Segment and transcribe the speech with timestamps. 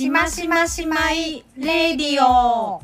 [0.00, 2.80] しましましまいレディオ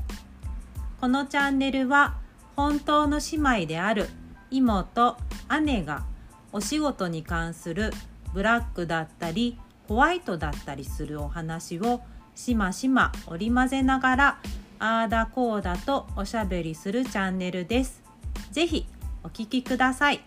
[1.01, 2.19] このチャンネルは
[2.57, 4.11] 本当の姉妹である
[4.51, 5.17] 妹
[5.63, 6.05] 姉が
[6.53, 7.91] お仕事に関する
[8.35, 9.59] ブラックだったり
[9.89, 12.03] ホワイトだったりするお話を
[12.35, 14.39] しましま織り交ぜながら
[14.79, 18.03] あーだこーだとおしゃべりするチャンネルです。
[18.51, 18.87] ぜひ
[19.25, 20.21] お聞きください。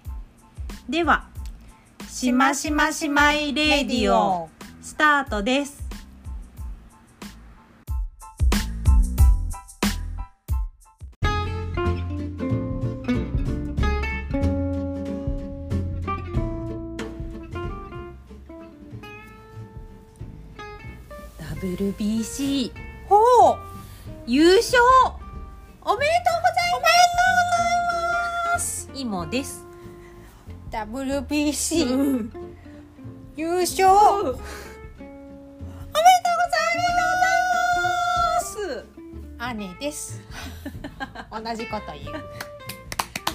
[0.90, 1.28] では、
[2.08, 4.50] しましましまいレディオ
[4.82, 5.79] スタートです。
[22.30, 22.72] WBC
[23.08, 23.58] ほう。
[24.28, 24.78] 優勝。
[25.82, 26.78] おめでとうござい
[28.54, 28.60] ます。
[28.60, 28.90] ます。
[28.94, 29.66] イモです。
[30.70, 32.30] WBC、
[33.36, 33.88] 優勝。
[33.90, 34.38] おめでとう
[35.42, 36.78] ござい
[38.20, 38.86] ます。
[39.56, 40.22] 姉です。
[41.34, 42.24] 同じこと言う。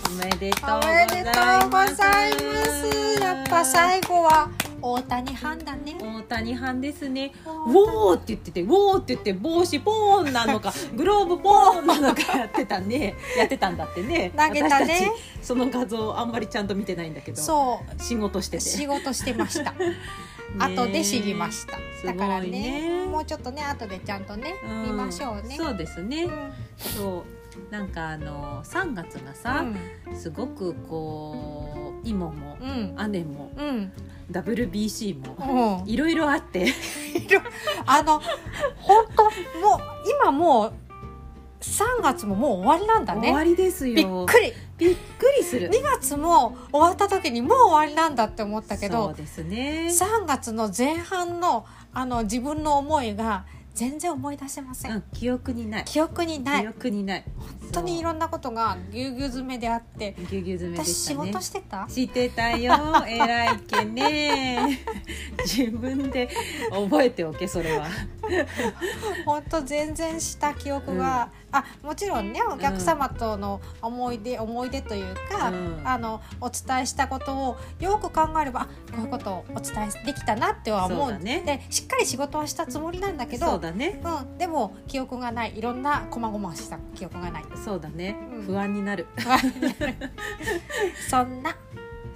[0.06, 1.14] おめでとうおございます。
[1.16, 3.20] めでとうございます。
[3.20, 4.48] やっぱ最後は
[4.84, 7.32] 大谷藩だね大谷藩ですね。
[7.46, 13.14] ウ大ォーって言ってて、ウォーって言って帽子ポーンなのか、 グローブポーンなのかやってたね。
[13.38, 14.30] やってたんだってね。
[14.36, 17.40] 投げたねその画像あんまりちゃんと見てないんだけど。
[17.40, 18.62] そう仕事してて。
[18.62, 19.72] 仕事してました
[20.58, 26.24] 後で知りましただからねねもうちょっとね後でちゃんとね、うん見ましょうねそうですね。
[26.24, 27.33] うんそう。
[27.70, 29.64] なんかあの3月がさ、
[30.14, 33.12] すごくこう妹もうん。
[33.12, 33.92] 姉もうん。
[34.30, 35.88] WBC もうん。
[35.88, 36.72] いろいろあって。
[37.86, 38.20] あの
[38.78, 39.30] 本当もう
[40.22, 40.72] 今もう
[41.60, 43.94] 3月ももう終わりなんだ終わねりですよ。
[43.94, 44.52] びっくり。
[44.76, 45.70] びっくりする。
[45.70, 49.88] 2月も終わった時にもう終わりなんだって思ったけそどうですね。
[49.88, 55.84] 3月の前半のあの自分の思いが全然思い出せません、うん、記憶にない。
[55.84, 56.62] 記憶にない。
[56.62, 57.24] 記憶にない。
[57.60, 61.88] 本当にいろんなことがぎゅうぎゅう詰めであってぎゅうぎゅう詰めで私仕事してた？
[61.88, 62.72] してたよ。
[63.08, 64.78] 偉いけね。
[65.44, 66.28] 自分で
[66.70, 67.88] 覚えておけそれは。
[69.26, 75.82] 本当全然した記憶が、あもちろんねお客様との思い出、思い出というか、うん。
[75.84, 80.98] あのお伝えしたことをよく考えればあこういうことをお伝えできたなっては思う。
[81.02, 81.42] そうだね。
[81.46, 84.00] でしっかり仕事はしたつもりなんだけどそうだね。
[84.04, 85.56] うん、でも記憶がない。
[85.56, 87.44] いろんな細々した記憶がない。
[87.64, 88.42] そうだね、うん。
[88.42, 89.06] 不安になる。
[91.08, 91.56] そんな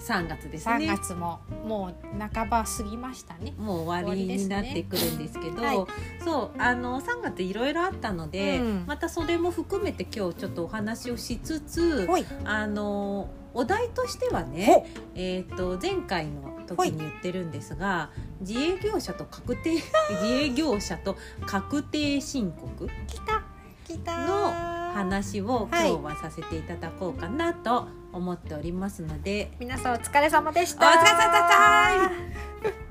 [0.01, 3.55] 3月です3ね月ももう半ば過ぎましたね。
[3.59, 5.77] もう終わりになってくるんですけどはい
[6.25, 8.85] そうあの3月いろいろあったので、うん。
[8.87, 12.09] またそれも含めて今日ちょっとお話をしつつ
[12.45, 18.11] あのお題としてはほね、えー、と前回の時に言ってるんですが
[18.41, 19.75] 自営業者と確定
[20.11, 21.17] 自営業者と
[21.47, 23.43] 確定申告来た
[23.87, 24.53] 来たの
[24.93, 30.87] 話を今はい日はさせていただこうかなと思っておりますので、皆さんお疲れ様でした。
[30.87, 32.11] お疲れ様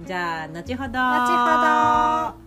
[0.06, 2.47] じゃあ後ほど後ほど。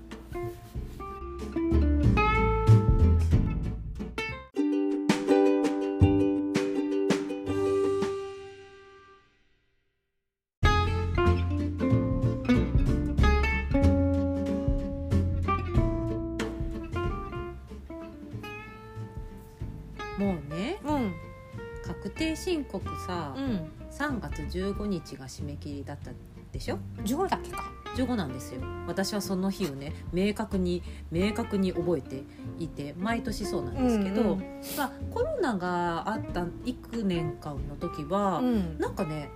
[24.47, 26.11] 月15日が締め切りだった
[26.53, 26.79] でしょ？
[27.05, 27.65] ジョーだけか。
[27.97, 30.81] 15なんですよ私はその日をね明確に
[31.11, 32.23] 明確に覚えて
[32.61, 34.39] いて毎年そうなんですけど、うんうん
[34.77, 38.79] まあ、コロナがあった幾年間の時は、うん。
[38.79, 39.29] なんかね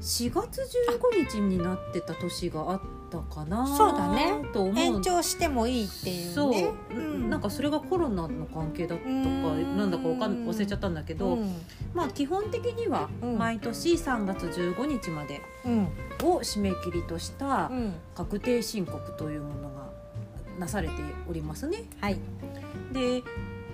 [0.00, 2.80] 4月15日になってた年があっ
[3.12, 6.32] たかなそうだねと思う延長してもいいっていうね。
[6.32, 11.54] そう、うんなんかそれがコロナの関係だったかうんなんだかわかん忘れちゃったんだけど、うん
[11.94, 15.82] まあ基本的にはうん毎年3月15日までうん
[16.22, 17.92] を締め切りとしたうん。
[18.14, 19.90] 確定申告というものが
[20.58, 20.94] なされて
[21.28, 21.84] おりますね。
[22.00, 22.18] はい
[22.92, 23.22] で、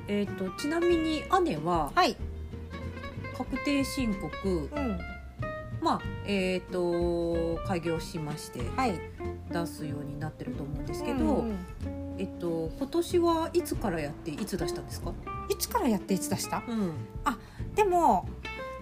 [0.09, 2.17] えー、とちなみに姉ははい。
[3.37, 4.99] 確定申告、うん
[5.81, 9.01] まあえっ、と開業しましてはい。
[9.51, 11.57] 出すようになってると思うんですけど、うん
[12.19, 15.13] えっと今年はいつからやっていつ出したんですか？
[15.49, 16.63] いつからやっていつ出した？
[16.69, 16.93] うん、
[17.77, 18.29] でも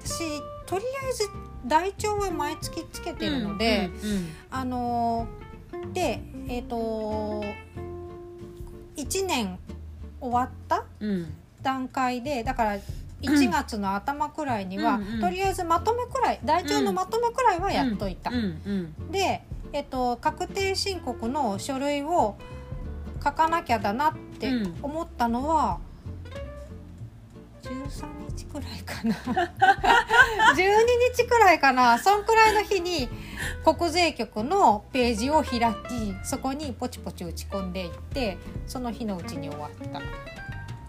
[0.02, 0.20] 私
[0.64, 1.28] とりあえず
[1.66, 7.44] 台帳は毎月つけてるので、うんあのーでえっ、と
[8.96, 9.58] 1年
[10.20, 12.76] 終わったうんうん段階でだから
[13.22, 18.30] 1月の頭くらいには、うんうんとりあえずまとめくらい台帳のまとめくらいはやっといた。
[18.30, 19.42] うんうんで、
[19.76, 22.36] えっと確定申告の書類を
[23.22, 24.74] 書かなきゃだなってうん。
[24.82, 25.78] 思ったのは、
[27.62, 29.14] 13日くらいかな。
[30.56, 31.98] 12日くらいかな。
[31.98, 33.08] そんくらいの日に
[33.64, 40.00] 国税局のページを開きそこにポチポチ打ち込んでいってその日のうちに終わった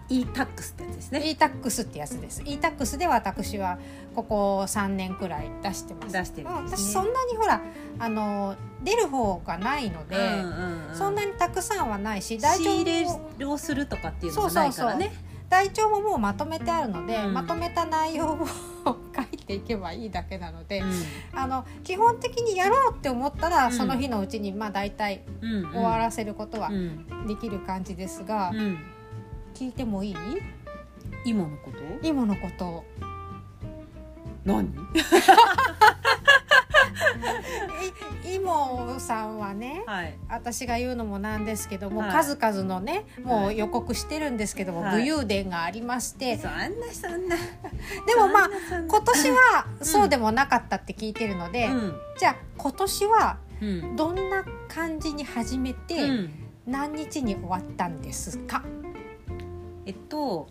[0.08, 1.22] e-tax ってやつですね。
[1.24, 2.42] E-tax ってやつです。
[2.44, 3.78] E-tax で私は
[4.14, 6.12] ここ3年くらい出してます。
[6.12, 6.54] 出してるね。
[6.54, 7.60] 私そんなにほら
[7.98, 10.16] あの出る方がないので、
[10.94, 15.12] そんなにたくさんはないし台仕帳入もれをするとかっていうのがないからね。
[15.48, 16.18] 台帳ももう。
[16.18, 17.32] まとめてあるので、うん。
[17.32, 18.46] まとめた内容を
[18.84, 20.92] 書いていけばいいだけなので、うん。
[21.32, 23.72] あの基本的にやろうって思ったら、うん。
[23.72, 27.26] その日のうちにまあ大体終わらせることはうん。
[27.26, 28.78] できる感じですが、うん
[29.54, 30.16] 聞いてもいい？
[31.24, 31.78] 今のこと？
[32.06, 32.66] 今のこと。
[32.66, 32.84] を
[34.44, 34.72] 何？
[38.24, 40.14] いイモさんはねはい。
[40.28, 42.12] 私が言うのもなんですけども、はい。
[42.12, 43.54] 数々のねもはい。
[43.56, 45.02] う予告してるんですけども、はい。
[45.02, 46.58] 武勇伝がありまして、そんな
[46.92, 47.36] そんな。
[48.06, 48.50] でもまあ
[48.86, 51.94] 今年はそうでもなかったって聞いてるので、うん。
[52.18, 53.96] じゃあ今年はうん。
[53.96, 56.30] どんな感じに始めて、うん。
[56.66, 58.62] 何日に終わったんですか、
[59.88, 60.46] えっと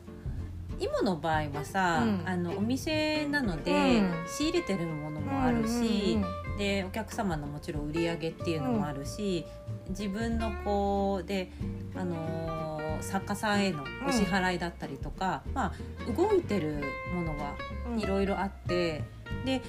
[0.79, 2.27] 今の場合はさ、うん。
[2.27, 4.25] あのお店なので、うん。
[4.27, 6.19] 仕入れてるものもあるし、
[6.57, 9.45] でお客様のもちろん売り上げっていうのもあるし、
[9.89, 11.51] 自分のこうで、
[11.95, 17.53] あのー作家さんへのお支払いだったりとか、まあ、動いてるものは
[17.91, 17.99] うん。
[17.99, 19.03] いろいろあって
[19.45, 19.61] で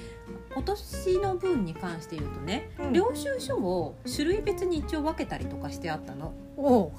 [0.53, 2.93] 今年の分に関して言うとね、うん。
[2.93, 6.91] 領収書を種類別に一応分けたりとかしてあったの、おう。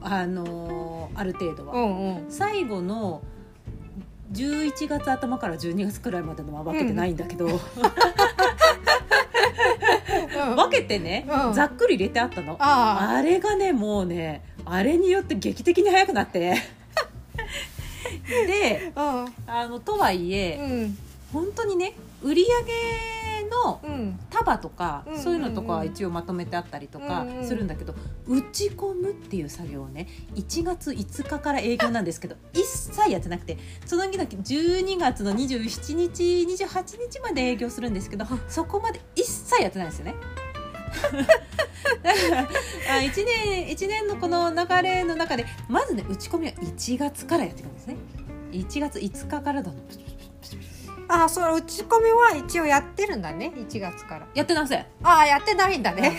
[0.00, 1.74] あのーある程度は。
[1.74, 2.30] うんうん。
[2.30, 3.22] 最後の
[4.32, 7.46] 11月頭から12月くらいまでのは分けてないんだけど、
[10.56, 11.52] 分けてね、うん。
[11.54, 12.56] ざっくり入れてあったの。
[12.58, 13.22] ああ。
[13.22, 16.56] れがねもうねあれによって劇的に速くなって。
[18.46, 20.98] であのとはいえ、うん。
[21.32, 24.18] 本当にね売り上げのうん。
[24.30, 27.94] 束とか、うんうんうんそういうのとかは一応まとめてあったりとかうんうんするんだけど、
[28.26, 30.06] 打ち込むっていう作業をね
[30.36, 36.22] 1月5日から営業なんですけど一切やってなくてその日だけ12月の27日
[36.64, 40.14] 28日まで営業するんですけどそこまで一切やってないんですよね。
[42.04, 47.96] あ1年一年のこの流れの中でまずね打ち込みは1月からやっていくんですね。
[48.52, 49.76] 1月5日からだの
[51.08, 54.26] あその打ち込みは一応やってるんだね1月から。
[54.34, 54.86] やってません。
[55.02, 56.12] ああやってないんだね。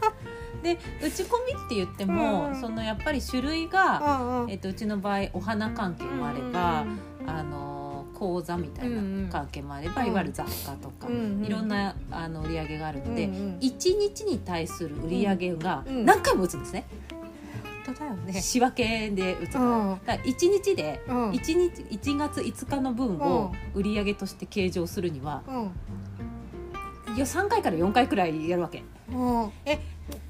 [0.62, 2.52] で打ち込みって言っても、うん。
[2.52, 4.50] うんそのやっぱり種類うが、んうん。
[4.50, 6.84] えっとうちの場合お花関係もあれば、
[7.26, 9.22] あの講座みたいうんうん。
[9.24, 10.08] な関係もあれば、うん。
[10.08, 13.58] いわゆる雑貨とか、うんうんいろんなあの売り上げがあるので、うんうん。
[13.60, 17.05] 1日に対する売り上げがうん何回も打つんですね、本
[17.94, 18.40] 当だよね。
[18.40, 19.90] 仕分けで打つから,、うん。
[19.90, 21.30] だから1日でうん。
[21.30, 27.16] 1日1月5日の分を売り上げとして計上するには、うん。
[27.16, 28.82] いや3回から4回くらいやるわけ。
[29.12, 29.14] う
[29.46, 29.50] ん。
[29.64, 29.78] え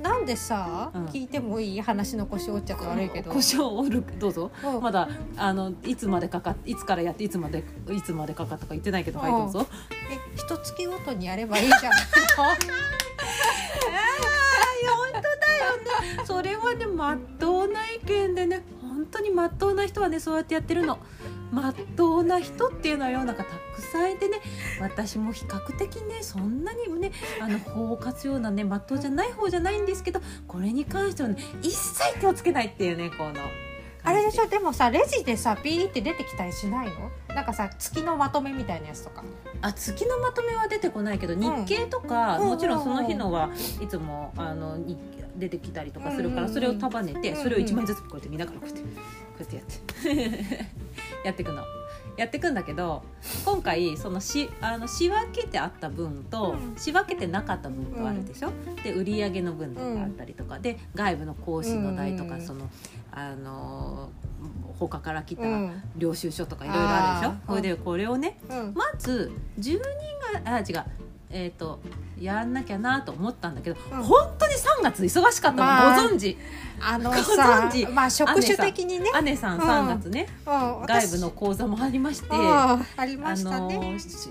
[0.00, 1.06] なんでさ、うん。
[1.06, 3.30] 聞いてもいい話の腰折っちゃって悪いけど。
[3.30, 4.50] 故障折るどうぞ。
[4.64, 4.82] うん。
[4.82, 9.66] まだあのいつまでかかっいつからやっていつまでいつまでかかったか言ってないけどはいどうぞ。
[10.10, 11.90] え一月ごとにやればいいじゃない
[12.36, 14.35] 本当だ
[15.56, 16.24] よね。
[16.24, 20.98] それはねまっとうな意見でね本当にまっとうな人はねそうやってやってるの。
[21.52, 24.40] まっとうな人っていうのは世の中たくさんいてね
[24.80, 33.34] 私も比較的ねそんなにねあの法を活用なねまっとうじゃない方じゃないんですけどこれに関してはね一切手をつけないっていうねこの
[34.06, 34.46] あれでしょ？
[34.46, 37.10] でもさレジでさピーって出てきたりしないの？
[37.34, 39.24] なんかさ月のまとめみたいなやつとか。
[39.62, 42.48] あ月のまとめは出てこないけど日経とか、うん。
[42.48, 43.50] もちろんその日のは
[43.82, 44.96] いつもあの日
[45.36, 46.54] 出てきたりとかするから、うん。
[46.54, 47.42] それを束ねて、うん。
[47.42, 48.88] それを1枚ずつこうやって見ながらこうやってこ
[49.40, 50.66] うやってやって。
[51.26, 51.62] やっていくの。
[52.16, 53.02] やっていくんだけど
[53.44, 56.76] 今回そのしあの仕分けてあった分と、うん。
[56.76, 58.50] 仕分けてなかった分とあるでしょ、
[58.82, 62.40] で売り上げの分とかあったりとか、で外部の講師の代とか、うん。
[62.42, 62.68] その
[63.12, 64.10] あの
[64.78, 65.82] 他から来たうん。
[65.96, 67.50] 領収書とかいろいろあるでしょ、あー。
[67.50, 68.72] それでこれをねうん。
[68.74, 69.80] まず12
[70.44, 70.86] 月あ違う
[71.38, 71.78] えっ、と
[72.18, 74.02] やんなきゃなと思ったんだけど、うん。
[74.02, 76.38] 本当に3月忙しかったの、まあご存知？
[76.80, 77.86] あの ごさ存知？
[77.86, 79.10] まあ職種的にね。
[79.22, 80.86] 姉さんうん3月ね、うん。
[80.86, 83.92] 外部の講座もありましてありまあしたね。
[83.92, 84.30] のし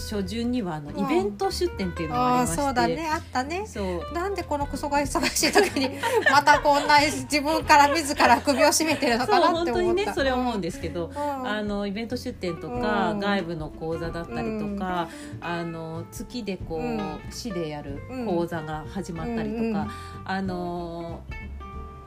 [0.00, 0.98] 初旬にはあのうん。
[0.98, 3.08] イベント出店っていうのがありまして、そうだね。
[3.12, 3.64] あったね。
[3.66, 4.14] そう。
[4.14, 5.90] なんでこのクソが忙しい時に
[6.30, 10.10] またこんな自分から自ら首を絞めてるのかなっ本当にて思った。
[10.10, 11.48] ねそれ思うんですけど、うん。
[11.48, 13.18] あのイベント出店とか、うん。
[13.20, 15.08] 外部の講座だったりとか、
[15.40, 17.20] あの月でこう、うん。
[17.30, 18.26] 市でやるうん。
[18.26, 19.88] 講座が始まったりとか、うんうん。
[20.24, 21.20] あの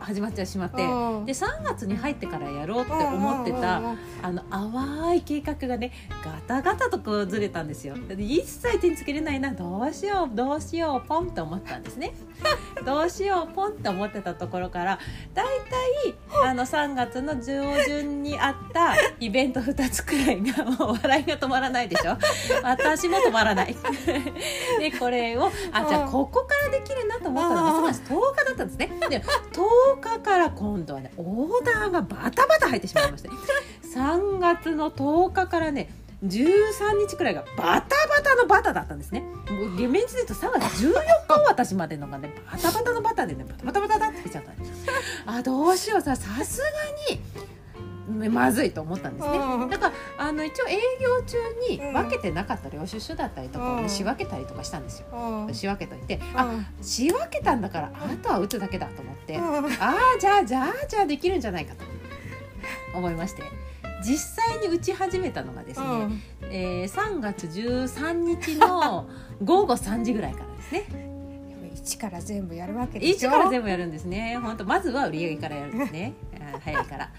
[0.04, 1.26] 始まっちゃしまって、うん。
[1.26, 3.82] で3月に入ってからやろうって思ってた、
[4.22, 5.92] あの淡い計画がね
[6.24, 7.96] ガタガタとこうずれたんですよ。
[7.96, 12.14] で一切手につけれないなどうしようどうしようポンって思ったんですね。
[12.86, 15.00] どうしようポンって思ってたところから
[15.34, 15.46] だい
[16.04, 22.18] たいあの3月の上旬にあったイベント2つくらいがもう笑いが止まらないでしょ。
[22.64, 23.76] 私も止まらない。
[24.80, 28.92] でこれをあじゃあここからできるなと思ったのが3月10日だったんですね。
[29.10, 33.30] で10日から今度はねオーダーがバタバタ入ってしまいまして。
[33.96, 39.22] 3月の10日からね13日くらいがバタバタのバタだったんですね。
[39.50, 40.94] もう厳密に言うと3月14
[41.28, 44.72] 日私までのがねバタバタのバタでねバタバタバタバタってきちゃったんです。
[45.26, 46.68] あどうしようささすが
[47.14, 47.22] に
[48.08, 49.70] まずいと思ったんですね、うん。
[49.70, 51.38] だからあの一応営業中
[51.70, 51.94] にうん。
[51.94, 53.90] 分けてなかった領収書だったりとかをね、うん。
[53.90, 55.08] 仕分けたりとかしたんですよ。
[55.48, 55.54] うん。
[55.54, 56.40] 仕分けといて、うん。
[56.40, 59.66] あ仕分けたんだからあとは打つだけだと思って、うん。
[59.80, 61.84] ああじゃあじゃあじゃあできるんじゃないかと
[62.98, 63.44] 思いまして。
[64.04, 66.22] 実際に打ち始めたのがですね、うん。
[66.44, 69.08] えー3月13日の
[69.42, 71.14] 午後3時ぐらいからですね。
[71.74, 74.38] 一から全部やるわけでし一ょから全部やるんですね。
[74.42, 76.14] 本当まずは売り上げからやるんですね
[76.60, 77.10] 早いから。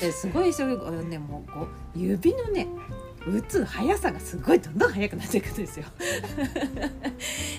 [0.00, 0.76] ですごい急ぎ
[1.08, 2.66] ねもうこう指のね
[3.26, 5.86] 打つ速さがすごいどんどん速くなっていくんですよ。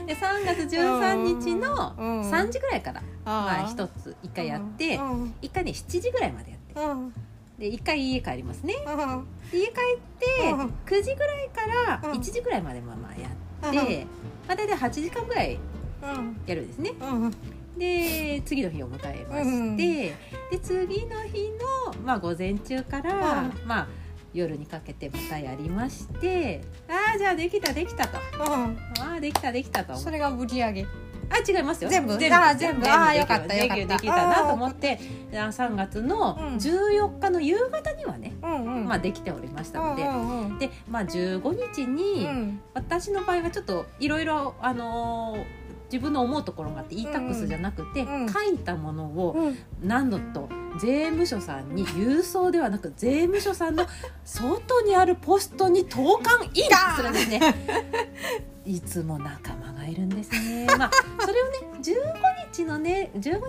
[0.07, 6.81] で3月13日のうん3時ぐらいから、まあ、一一つ一回やってうん一回ね7時ぐらいまでやって。
[6.81, 7.13] うん。
[7.59, 8.73] で一回家帰りますね。
[8.87, 9.27] うん。
[9.51, 9.73] で家帰っ
[10.19, 10.73] てうん。
[10.85, 12.19] 9時ぐらいからうん。
[12.19, 14.07] 1時ぐらいまでまあまあやって、
[14.47, 15.59] まあ、大体8時間ぐらい
[16.01, 16.41] うん。
[16.47, 16.93] やるんですね。
[16.99, 17.33] うん
[17.77, 20.13] で次の日を迎えまして、うんで
[20.61, 21.49] 次の日
[21.87, 23.53] の、まあ、午前中から、うん。
[23.65, 23.87] まあ、
[24.33, 28.17] 夜にかけてまたやりましてああじゃあできたできたと。
[28.39, 28.77] うん。
[28.99, 29.95] ああできたできたと。
[29.95, 30.85] それが売り上げ。
[31.33, 31.89] あ違いますよ。
[31.89, 32.17] 全部？
[32.17, 33.97] 全部あー全部あよかったできよかった。
[33.97, 34.99] できたなと思って
[35.31, 36.55] あ3月のうん。
[36.57, 38.85] 14日の夕方にはね、うんうん。
[38.85, 42.61] まあ、できておりましたので、うんうんで、まあ、15日に、うん。
[42.73, 45.60] 私の場合はちょっといろいろあのー
[45.91, 50.47] 自分の思うところがあって e-tax じゃなくて、うん書いたものをうん何度と
[50.79, 53.85] 税務署さんに郵送ではなく税務署さんの
[54.23, 57.41] 外にあるポストに投函インするんですね。
[58.65, 60.67] いつも仲間がいるんですね。
[60.77, 63.39] まあそれをね15日のね15日に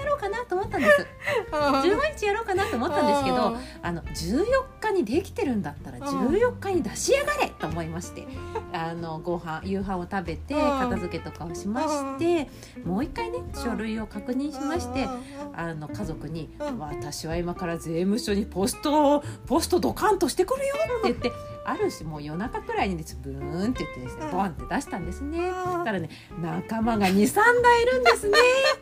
[0.00, 1.06] やろうかなと思ったんです。
[1.52, 4.44] 15日やろうかなと思ったんですけど、あの14
[4.80, 6.28] 日にできてるんだったらうん。
[6.28, 8.26] 14日に出しやがれと思いまして、
[8.72, 10.60] あのご飯夕飯を食べてうん。
[10.60, 12.48] 片付けとかをしまして、
[12.84, 15.08] もう一回ね書類を確認しまして。
[15.56, 16.78] あの家族に、うん。
[16.78, 21.32] 私は今から税務署にポストをポストドカンとしてくるよって言って
[21.64, 24.30] ある種もう夜中くらいにですブーンって言ってですねうん。
[24.32, 25.38] ボンって出したんですね。
[25.48, 26.08] うんたらね
[26.40, 28.38] 仲間が23台いるんですね。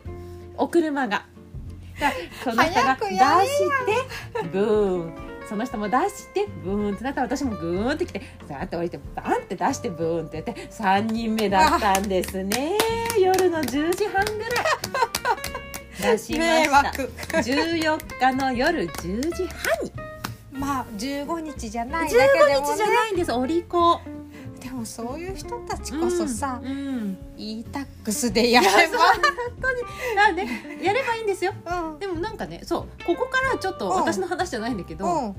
[0.57, 1.25] お車が。
[2.43, 3.07] その人が出
[3.47, 3.59] し
[4.39, 5.13] てブーン。
[5.47, 12.77] その人も出してブーンってなったら私もグーンってきてさーって降りてバンって出してブーンってやって3人目だったんですね。
[13.19, 16.17] 夜の10時半ぐらい。
[16.17, 16.77] 出しま迷した。
[16.77, 17.11] 惑。
[17.33, 19.91] 14日の夜10時半に。
[20.51, 23.99] まあ15日じゃないだけで15も日じゃねないんですお利口。
[24.05, 24.12] で
[24.83, 27.17] もそういう人たちこそさうん、うん。
[27.37, 28.73] e-tax でやれば。
[28.73, 28.97] だか
[30.15, 31.53] らねやればいいんですよ。
[31.65, 31.99] うん。
[31.99, 33.95] でもなんかねそうここからちょっとうん。
[33.95, 35.35] 私の話じゃないんだけど、うん。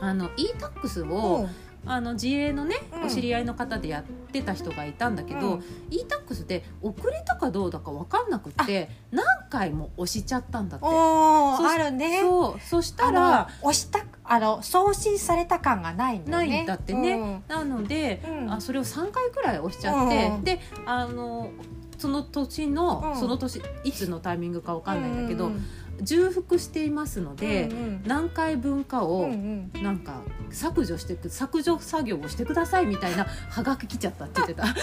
[0.00, 1.50] あの e-tax うを、ん。
[1.86, 3.06] あの自営のね、うん。
[3.06, 5.64] お知り合いの方でやってた人がいたんだけど、うん。
[5.90, 10.86] E-tax で遅れたかどうだか分かんなくって何回も押しちゃったんだって。
[10.86, 12.20] あるね。
[12.20, 12.60] そう。
[12.60, 16.48] そしたあらの押したあの送信された感がないんだよね。
[16.48, 17.12] ないんだってね。
[17.12, 17.42] うん。
[17.48, 18.52] なので、うん。
[18.52, 21.50] あそれを3回くらい押しちゃって、うんであの
[21.96, 23.20] その年の、うん。
[23.20, 25.64] その年いつのタイミングか分かんないんだけど、うん
[26.02, 29.82] 重複していますので、うん何回分かうんをうんうん。
[29.82, 30.20] なんか
[30.50, 34.64] 削除してく削除作業をしてくださいみたいなハガキ来ちゃったって言ってた。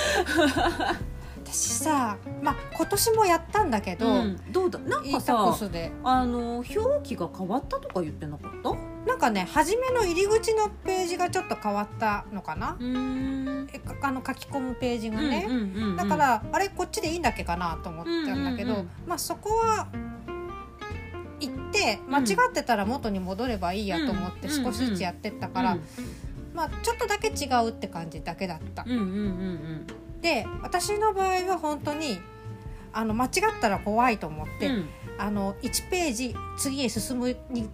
[1.44, 4.40] 私さまあ今年もやったんだけど、うん。
[4.52, 5.92] どうだなんかさで。
[6.04, 6.70] あの表
[7.04, 8.70] 記が変わったとか言ってなかった？
[8.70, 8.78] う
[9.08, 15.96] なんかね初めの入り口のページがちょっと変わったのかな、あの書き込むページがね、うんうんうんうん。
[15.96, 18.90] だからあれこっちでいいんだっけかなと思ったんだけど、うんうんうん。
[19.08, 19.88] まあそこは
[21.42, 25.78] 行って間違ってたら元に戻ればいいやと思ってうん少しずつやってったから、
[26.54, 28.86] まあちょっとだけ違うって感じだけだった。
[30.22, 32.20] で私の場合は本当に
[32.94, 34.90] あの間違ったら怖いと思って、うん。
[35.18, 37.70] あの1ページ次へ進むに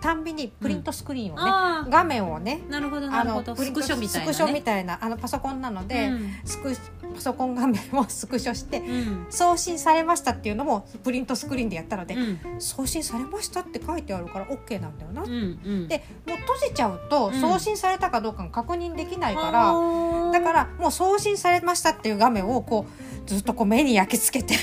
[0.00, 3.54] たんびにプリントスクリーンをね、あ画面をねあなるほどなあるほど。
[3.54, 4.32] スクショみたいなね。
[4.32, 6.30] スクショみたいなあのパソコンなので、うん。
[6.44, 6.74] スク
[7.14, 9.26] パソコン画面をスクショしてうん。
[9.30, 12.18] 送信されましたっていうのもプリントスクリーンでやったので、う
[12.56, 12.60] ん。
[12.60, 15.88] 送信されましたって書いてあるから OK なんだよな、うんうん。
[15.88, 17.40] でもう閉じちゃうとうん。
[17.40, 22.86] 送信されたかどうかが確認できないから、だからもう送信されましたっていう画面をこ
[23.24, 24.54] うずっとこう目に焼き付けて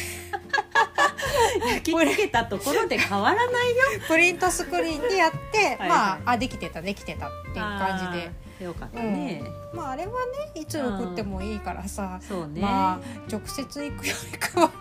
[1.59, 3.83] 焼き付けたところで変わらないよ。
[4.07, 8.47] プリントスクリーンでやってはいまああできてたできてたっていう感じで。
[8.57, 10.13] よかったね、まああれは
[10.53, 12.99] ねいつ送ってもいいからさ、そうね、まあ
[13.31, 14.71] 直接行くよりかは、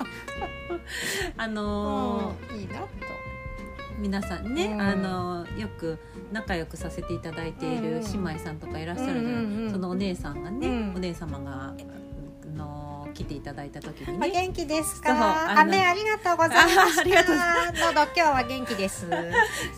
[1.37, 2.87] あのーうんいいなと。
[3.99, 4.80] 皆さんね、うん。
[4.80, 5.99] あのよく
[6.33, 9.71] 仲良くさせていただいている姉妹さんとかいらっしゃるじゃない、うんうんうん。
[9.71, 10.95] そのお姉さんがね、うん。
[10.97, 11.75] お姉様があ
[12.56, 15.14] の来ていただいた時におね元気ですそうあ
[15.46, 15.54] か。
[15.54, 17.00] の雨ありがとうございました。
[17.00, 17.40] あありがとうご
[17.94, 19.06] どうぞ今日は元気です。
[19.06, 19.12] う ん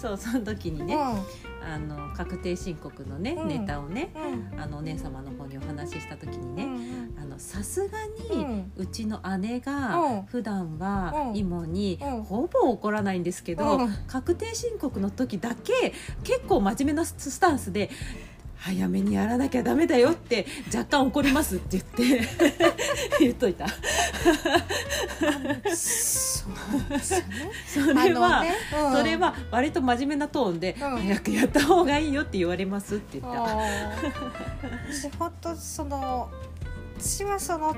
[0.01, 3.49] そうその時にね、あの確定申告のね、うん。
[3.49, 4.61] ネタをねうん。
[4.61, 7.99] あのお姉様の方にお話しした時にうね、んあのさすが
[8.35, 9.61] に、うちの姉うん。
[9.61, 11.37] が普段はうん。
[11.37, 12.23] イモにうん。
[12.25, 13.95] ほぼ怒らないんですけど、うん。
[14.09, 15.93] 確定申告の時だけ
[16.25, 17.91] 結構真面目なスタンスで
[18.59, 22.29] 早めにやらなきゃダメだよって若干怒りますって言って
[23.21, 23.67] 言っといた。
[23.69, 23.75] そ
[26.51, 27.53] うですよね。
[27.67, 28.97] それは、ねうん。
[28.97, 30.99] それは割と真面目なトーンで、うん。
[30.99, 33.41] 早くやった方がいいよって言われますって言った、
[34.91, 36.31] 私本当その
[36.99, 37.77] 私はその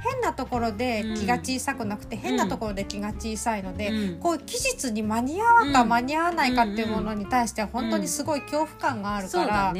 [0.00, 4.20] 変なところで気が小さくなくて、変なところで気が小さいので、うん。
[4.20, 5.88] こういう期日に間に合わうかうん。
[5.88, 9.74] 間に合わないかっていうものに対しては本当にすごい恐怖感があるから、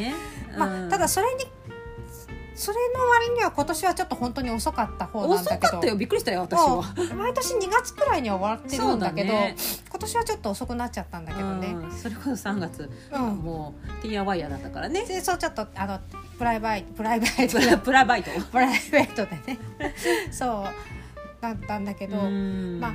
[0.56, 0.88] まあ、うん。
[0.90, 1.44] ただそれに
[2.60, 5.70] それの割には今年はちょっと本当に遅かった方なん遅だけど。
[5.70, 5.96] かったよ。
[5.96, 7.18] びっくりしたよ私はうん。
[7.18, 9.56] 毎年2月くらいには終わってるんだけどね。
[9.88, 11.68] 今年はちょっと遅くなっちゃったんだけどね。
[11.68, 11.90] うん。
[11.90, 13.22] それこそ3月、うん。
[13.36, 15.06] もうティアワイヤーだったからね。
[15.06, 16.00] でそうちょっとあの
[16.36, 17.58] プライバイプライベート。
[17.58, 18.30] プラプラバイト。
[18.42, 19.58] プライベー トでね。
[20.30, 20.64] そう
[21.40, 22.78] だったんだけど、うん。
[22.78, 22.92] まあ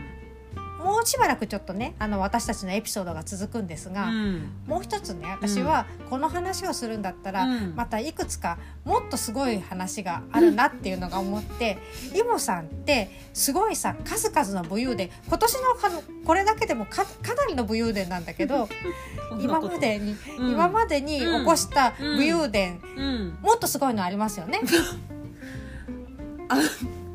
[0.86, 4.52] もうしばらくちょっとねあの私たちのエピソードが続くんですが、うん。
[4.68, 7.76] もう一つね私はこの話をするんだったら、うん。
[7.76, 11.80] またいくつかもっとすごい話があるなっていうのが思って、
[12.14, 15.90] イモさんってすごいさ数々の武勇伝今年のか
[16.24, 18.70] これだけでもかかなりの武勇伝なんだけど
[19.42, 20.52] 今までに、うん。
[20.52, 22.18] 今までに起こしたうん。
[22.18, 23.38] 武勇伝、うん。
[23.42, 24.62] もっとすごいのありますよね。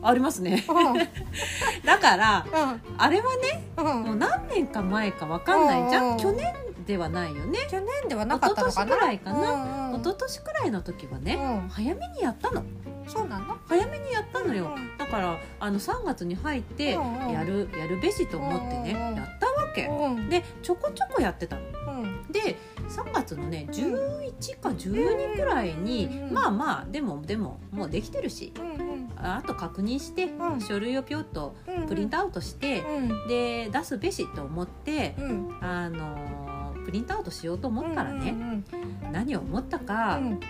[0.02, 0.64] ありますね。
[1.84, 2.82] だからうん。
[2.98, 3.84] あれはねうん。
[4.04, 5.90] もう何年か前かわかんない。
[5.90, 6.16] じゃうんうん。
[6.16, 6.54] ん去年
[6.86, 7.58] ではないよね。
[7.70, 8.86] 去年ではなかったのかな。
[8.86, 9.52] 一昨年くらいかな。
[9.52, 10.00] うんうん。
[10.00, 11.68] 一昨年くらいの時はねうん。
[11.68, 12.64] 早めにやったの。
[13.06, 13.56] そうなの？
[13.66, 14.72] 早めにやったのよ。
[14.76, 19.86] うんだからあの3月に入ってやるやるべしと思ってねやったわけ。
[19.86, 20.28] うん。
[20.28, 21.62] でちょこちょこやってたの。
[22.00, 22.26] うん。
[22.30, 22.56] で
[22.88, 28.52] 3月のね11か12くらいに、うんまあまあでもでももうできてるし。
[28.56, 28.89] うんうん
[29.22, 30.60] ああと確認して、ん。
[30.60, 33.28] 書類をぴょっとうんプリントアウトして、うん。
[33.28, 35.48] で出すべしと思って、うん。
[35.60, 36.50] あのー
[36.84, 40.40] プリントアウトしようと思ったらね、うん何を思ったうか、ん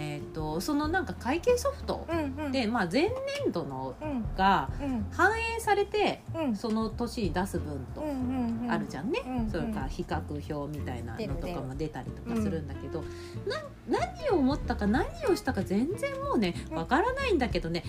[0.00, 2.52] えー、とそのなんか会計ソフトうんうん。
[2.52, 3.02] で、まあ、前
[3.44, 4.24] 年度のうん。
[4.34, 5.06] がうん。
[5.10, 6.56] 反映されてうん。
[6.56, 8.70] その年に出す分とうんうんうん。
[8.70, 13.02] あるじゃんね、うんそれから比較表みたいなのとかも出たりとかするんだけど、
[13.46, 13.56] な
[13.88, 16.76] 何を思ったか何をしたか全然もうねうん。
[16.76, 17.84] わからないんだけどね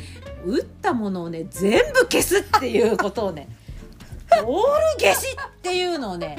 [0.45, 3.47] 打ったものをね全部消すっていうことをね
[4.43, 6.37] オール消しっていうのをね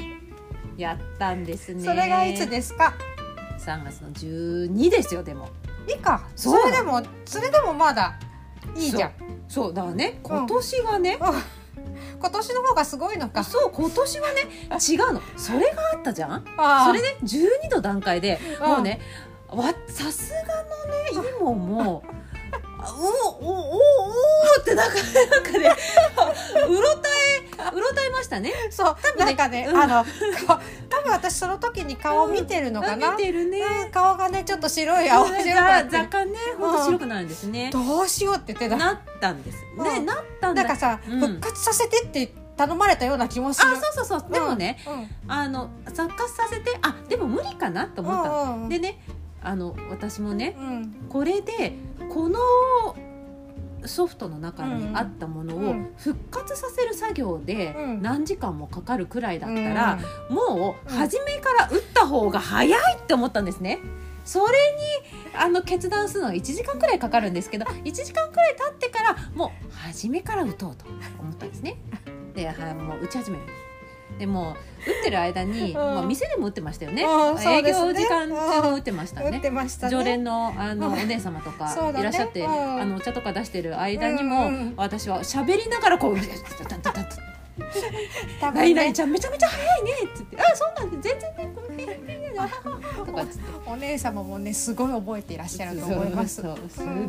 [0.77, 1.83] やったんですね。
[1.83, 2.93] それがいつですか
[3.59, 5.47] ？3月の12ですよでも
[5.87, 6.23] いいか。
[6.35, 8.15] それでもそれでもまだ
[8.75, 9.11] いいじゃん。
[9.47, 9.73] そう。
[9.73, 13.43] だね今年はね、今年の方がすごいのか。
[13.43, 14.41] そう今年はね
[14.89, 15.21] 違うの。
[15.37, 16.45] それがあったじゃん？
[16.85, 18.67] それで12の段階でうん。
[18.67, 18.99] もうね
[19.49, 22.03] わさすがのねイモも
[22.79, 23.81] あ うおおおお
[24.59, 24.95] ってなんか
[25.29, 25.75] なんかね
[26.67, 26.92] うろ
[28.33, 28.53] したね。
[28.69, 28.95] そう。
[29.01, 29.77] 分ねなんかねうん。
[29.77, 30.05] あの
[30.47, 30.57] 顔
[30.89, 33.11] 多分私その時に顔見てるのかな。
[33.11, 33.59] 見てるね。
[33.85, 37.69] うん顔がねちょっと白い青白くなって若干ねほんと白くなるんですね。
[37.71, 38.77] どうしようって言ってた。
[38.77, 39.97] なったんですね。
[39.97, 40.05] うん。
[40.05, 40.63] なったんだ。
[40.63, 41.19] なんかさ、うん。
[41.19, 43.73] 復活させてって頼まれたような気もする。
[43.73, 44.31] あそうそうそう。
[44.31, 45.31] でもねうん。
[45.31, 48.69] あの復活させてあでも無理かなと思った。
[48.69, 48.99] でね
[49.41, 50.95] あの私もねうん。
[51.09, 51.73] これで
[52.09, 52.39] この
[53.87, 63.79] ソフトの中にあったものをうん復活させる作業でうん何時間もかかるくらいだったうんら、もううん初めから打った方が早いって思ったんですね。
[64.25, 70.85] それにあの決断するのは1時間くらいかかるんですけど1時間くらい経ってからもう初めから打とうと
[71.19, 71.75] 思ったんですね。
[72.33, 73.51] ではもう打ち始めるで
[74.25, 75.75] も打ってる間に、うん。
[75.75, 79.41] まあ、店でも打ってましたよね、営業時間中も打ってましたね。
[79.89, 82.81] 常連のあのうんお姉様とかいらっしゃって、うん。
[82.81, 86.15] あのお茶とか出してる間にも、私は喋りながらこう
[86.67, 87.05] 「タンタンタンタン
[88.41, 93.23] 多分何々ねちゃんめちゃめちゃ早いね」っつって「あそうなんで全然ねこうへへへあはは」とか。
[93.65, 96.41] お姉様もねすごい覚えていらっしゃると思います。
[96.41, 96.43] す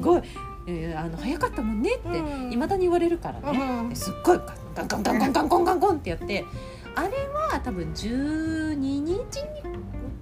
[0.00, 0.22] ごい、
[0.68, 2.52] えーあの早かったもんねってうん。
[2.52, 4.40] いまだに言われるからね、すっごい
[4.74, 6.44] ガンガンガンガンガンガンガンガンってやって
[6.94, 9.24] あれは多分12日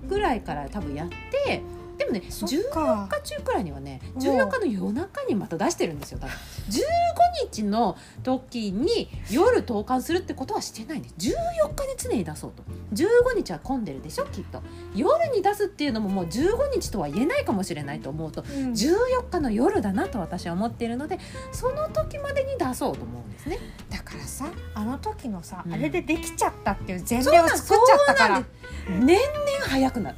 [0.09, 1.63] ぐらいから多分やって
[2.03, 4.23] でもねそっ14か日中くらいにはねうん。
[4.23, 6.33] 14日の夜中にまた出してるんですよ多分。
[6.33, 11.15] 15日の時に夜投函するってことはしてないんです。
[11.19, 12.63] 14日に常に出そうと。
[12.93, 14.63] 15日は混んでるでしょきっと。
[14.95, 18.73] 夜に出すっていうのももう15日とは言えないかもしれないと思うとうん。
[18.73, 21.19] 14日の夜だなと私は思っているので
[21.53, 23.59] その時までに出そうと思うんですね。
[23.91, 25.75] だからさあの時のさ、うん。
[25.75, 28.45] あれでできちゃったっていう前例を作っちゃったから。
[28.89, 30.17] 年々早くなる。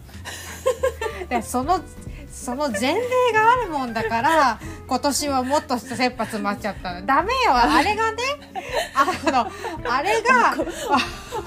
[1.29, 1.81] でその
[2.31, 3.01] その前例
[3.33, 8.19] があるもんだから今年はもっと切羽詰まっちゃったのダメよあれがね
[8.95, 9.51] あの
[9.91, 10.57] あれが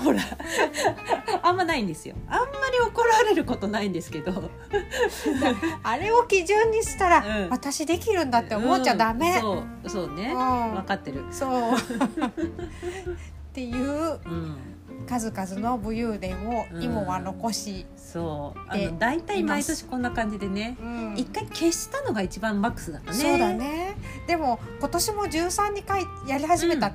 [0.03, 0.21] ほら
[1.41, 2.15] あんまないんですよ。
[2.27, 4.49] あんまり怒られることないんですけど。
[5.83, 9.63] あれを基準にしたら、うん私できるんだって思っちゃダメ、うんそ
[10.03, 10.31] うそうね。
[10.33, 11.25] うん分かってる。
[11.31, 11.79] そう っ
[13.53, 14.76] ていううん。
[15.07, 18.59] 数々の武勇伝をうん今は残し、そう。
[18.67, 20.77] あでの大体毎年こんな感じでね。
[20.81, 23.17] うん一回消したのが一番マックスだったね。
[23.17, 23.53] そうだ。
[23.53, 23.95] ね
[24.27, 26.93] でも今年も13に回やり始めた、うん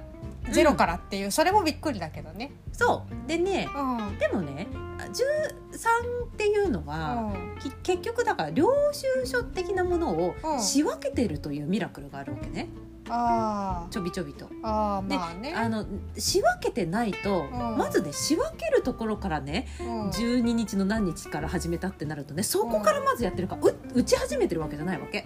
[0.51, 2.51] ゼロからっていうそれもびっくりだけどね。
[2.73, 3.29] そう。
[3.29, 3.69] でね。
[3.75, 4.67] うんでもね、
[4.99, 7.33] 13っていうのは。
[7.61, 12.69] き結局だから領収書的なものをうん仕分けてるというミラクルがあるわけね、
[13.09, 14.47] あちょびちょびと。
[14.47, 15.53] ーあまあね。
[15.55, 15.85] あの
[16.17, 25.25] 仕分けてないと、うんまずね仕分けるところからね、うん12日の何日から始めたってなるとねそこからまずやってるから、う打ち始めてるわけじゃないわけ。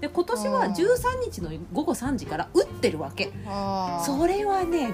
[0.00, 0.76] で今年はうん13
[1.24, 3.32] 日の午後3時から打ってるわけ。
[3.46, 4.92] あーそれはね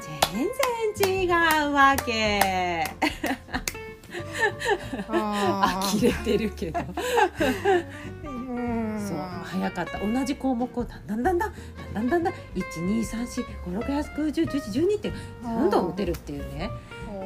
[0.97, 1.29] 全然違
[1.69, 2.85] うわけ。
[5.09, 6.81] あー 呆れてるけど。
[8.57, 9.01] うん。
[9.01, 9.99] そう早かった。
[9.99, 11.53] 同じ項目をだんだんだんだん
[11.95, 15.13] だんだんだん123456789101112って
[15.43, 16.71] どんどん打てるっていうね。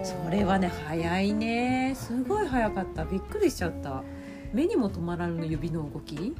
[0.05, 1.95] それはね早いね。
[1.97, 3.05] すごい早かった。
[3.05, 4.03] びっくりしちゃった。
[4.53, 6.17] 目にも止まらぬ指の動き。
[6.17, 6.33] で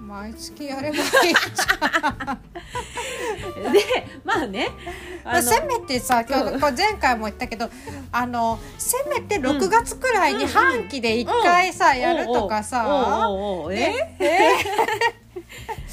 [0.00, 1.10] 毎月やればいいじ
[4.24, 7.68] まあねゃんあのせめてさ今日こう前回も言ったけど
[8.12, 13.92] あのせめて6月くらいに半期で1回さ、やるとかさ、おうおうおうえ？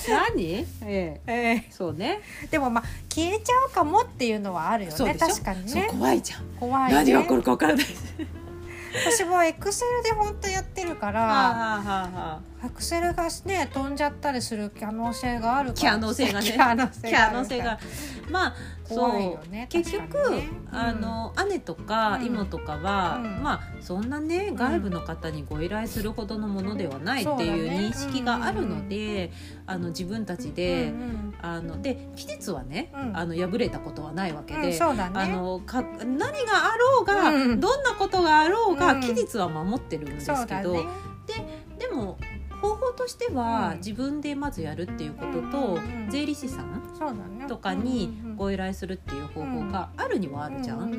[0.07, 0.65] 何？
[0.83, 1.63] ええ。
[1.65, 2.21] えそうね。
[2.47, 5.87] ーでもまあ消えちゃうかもっていうのはあるよね確かにね。
[5.89, 6.41] 怖いじゃん。
[6.59, 6.93] 怖いね。
[6.93, 7.85] 何が起こるか分からない
[9.03, 15.91] 私もエクセルで本当やってるからエクセルがね飛んじゃったりする可能性があるから。
[15.91, 16.53] 可能性がね。
[16.57, 16.75] 可
[17.31, 17.79] 能性が。
[18.29, 18.53] まあ
[18.87, 22.25] 怖いよそう、ね結局、ねうんあの姉とかうん。
[22.25, 23.43] 妹とかは、うん。
[23.43, 29.31] まあそんなね外部の方にご依頼するほどのものではないっていう認識があるので、
[29.65, 33.17] あの自分たちで、うんあので期日はね、うん。
[33.17, 34.69] あの破れたことはないわけうんで。
[34.69, 34.79] ね。
[34.79, 34.93] あ
[35.27, 37.59] のか何があろうが、うん。
[37.59, 39.01] どんなことがあろうが、うん。
[39.01, 40.85] 期日は守ってるんですけど、そうだね。
[41.79, 42.17] でも
[42.69, 43.77] 方法としては、うん。
[43.77, 50.91] 自分でまずやるっていうことと、うん税理士さんとかにうんうんうんご依頼するっていう方法があるにはあるじゃん。
[50.91, 50.97] うう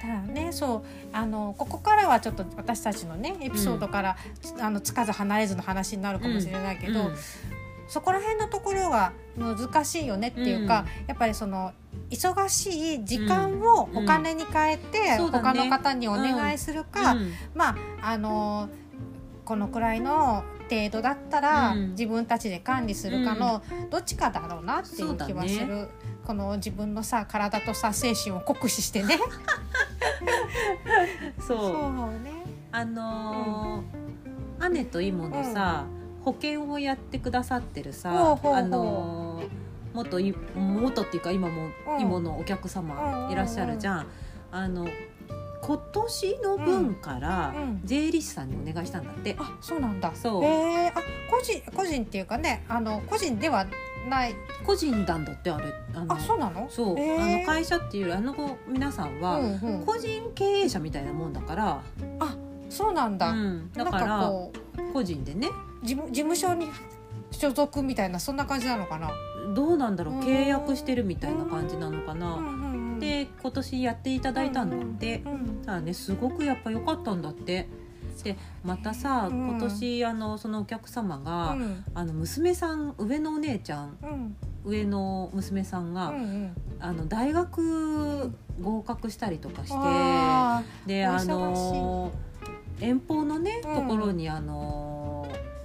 [0.00, 0.52] ただね。
[0.52, 0.82] そう。
[1.12, 4.16] あのここからはちょっと私たちのねエピソードから、
[4.60, 7.16] あのつかず離れずの話になるかもしれないけど、うん
[7.88, 11.72] そこら辺のところが難しいよねっていうか、やっぱりその
[12.10, 17.32] 忙しい時間をお金に変えて、う他の方にお願いするか、うん。
[17.54, 18.68] まああの
[19.44, 21.90] このくらいの程度だったら、うん。
[21.90, 25.88] 自分たちで管理するかの、どっちかだろうなっていう気はする、
[26.24, 29.18] この自分のさ体とさ精神を酷使してね。
[31.38, 31.58] そう。
[31.58, 31.70] そう
[32.22, 32.32] ね。
[32.72, 34.06] あのー
[34.70, 35.84] 姉と妹のさ、
[36.24, 38.10] 保険をやってくださってるさ、
[38.42, 39.48] あのー
[39.94, 42.00] 元い元っていうか今もうん。
[42.00, 44.06] 芋のお客様いらっしゃるじゃん。
[44.52, 44.86] あの
[45.66, 49.34] 今年の分からうん税理士さんにお願いしたんだって。
[49.38, 50.12] あそうなんだ。
[50.14, 50.44] そう。
[50.44, 50.92] へえあ
[51.30, 53.66] 個人個人っていうかねあの個人では
[54.08, 54.34] ない。
[54.64, 55.64] 個人なんだってあれ。
[55.94, 56.68] あのあそうなの？
[56.70, 57.36] そう、へー。
[57.36, 61.82] あの会社っていうあの子皆さんは、うんうん、個人経営者みたいなもんだから、
[62.68, 65.48] そうなんだ、うん、だかなんからこう個人でね。
[65.82, 66.68] 事務事務所に
[67.30, 69.10] 所属みたいなそんな感じなのかな、
[69.54, 70.14] どうなんだろう。
[70.14, 70.20] うん。
[70.20, 72.38] 契約してるみたいな感じなのかな。
[72.98, 75.62] でで今年やっていただいたんだって、うん。
[75.64, 77.68] ただねすごくやっぱ良かったんだって。
[78.24, 79.48] でまたさ、うん。
[79.50, 81.84] 今年あのそのお客様が、うん。
[81.94, 84.36] あの娘さん上のお姉ちゃんうん。
[84.64, 86.12] 上の娘さんが、
[86.80, 92.10] あの大学合格したりとかしてあであの
[92.80, 93.74] 遠方のねうん。
[93.74, 94.95] ところにあの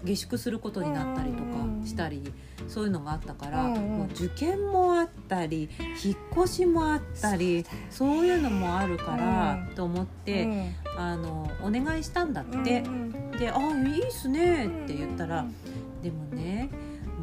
[0.03, 1.85] 下宿することになったりとかうん。
[1.85, 2.33] したり
[2.67, 3.81] そういうのがあったから、うんうん。
[3.99, 5.69] もう受験もあったり
[6.03, 9.75] 引っ越しもあったりそういうのもあるから、うん。
[9.75, 10.75] と思っーて、うん。
[10.97, 12.81] あのお願いしたんだって。
[12.81, 13.31] うん。
[13.31, 15.55] で「あいいっすね」って言ったら、うん。
[16.01, 16.69] でもね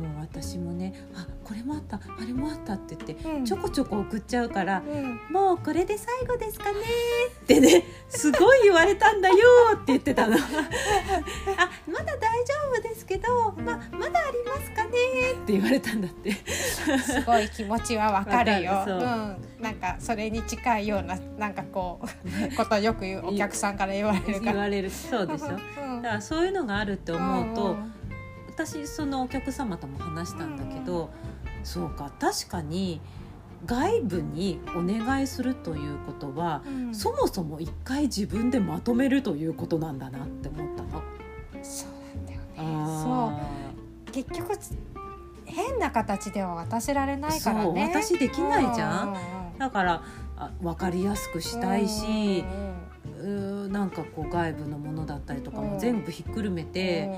[0.01, 6.79] もう私もね「あこれもあったあれもあった」って言ってうんちょこちょこ送っちゃうからうん「もうこれで最後ですかね」
[7.43, 9.37] ってね すごい言われたんだよ
[9.73, 10.37] って言ってたの。
[10.37, 10.39] あ
[11.91, 14.91] まだ大丈夫ですけど、まあ、まだありますかね
[15.33, 16.33] って言われたんだって。
[16.33, 18.73] すごい気持ちはわかるよ。
[18.73, 22.07] わかるそううん、なんかそれに近いようななんかこう
[22.57, 24.41] ことよく言うお客さんから言われるから。
[24.41, 25.49] 言われるそうでしょ。
[25.49, 27.95] だうんからそういうのがあるって思うと、ん
[28.59, 31.11] 私そのお客様とも話したんだけど、
[31.65, 32.11] そうか。
[32.19, 33.01] 確かに
[33.67, 36.95] 外部にお願いするということは、うん。
[36.95, 41.03] そもそも一回自分でまとめるということなんだなって思ったの。
[41.63, 42.47] そうなんだよね。
[42.59, 43.41] あ
[44.13, 44.53] 結局
[45.45, 47.93] 変な形では渡せられないからね。
[47.93, 49.09] そう私できないじゃん。
[49.09, 50.03] ううーだから
[50.37, 52.45] あ分かりやすくしたいし、
[53.21, 55.71] うーなんかこう外部のものだったりとかうん。
[55.71, 56.69] も全部ひっくるめうん。
[56.69, 57.11] て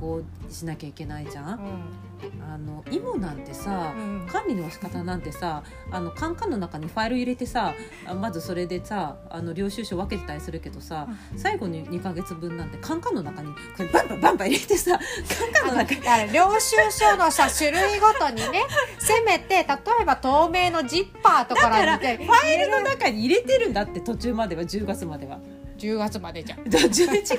[0.00, 1.42] こうしなきゃいけないじゃ。
[1.42, 1.46] うん。
[1.46, 2.10] ん
[2.42, 4.26] あの芋なんてさ、うん。
[4.30, 7.74] 管理の仕方なんてさあのカンカンの中にファイル入れてさ
[8.06, 16.32] あまずそれでさあの領収書分けてたりするけどさ、最後に2か月分なんてカンカンの中にこれバンバンバンバン入れてさカンカンの中に。
[16.32, 18.64] 領収書のさ 種類ごとにね
[18.98, 25.38] せめて例えば透明のジッパーとかだからにファイルの中に入れてるんだって途中までは10月までは。
[25.80, 26.64] 10月までじゃん。
[26.68, 27.36] だから11月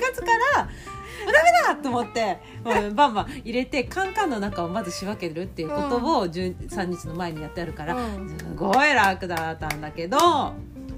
[0.56, 8.28] らもうダメだと思ってもうバンバン入れてカンカンの中をまず仕分けるっていうことを13日の前にやってあるから、うん。
[8.28, 10.18] すごい楽だったんだけど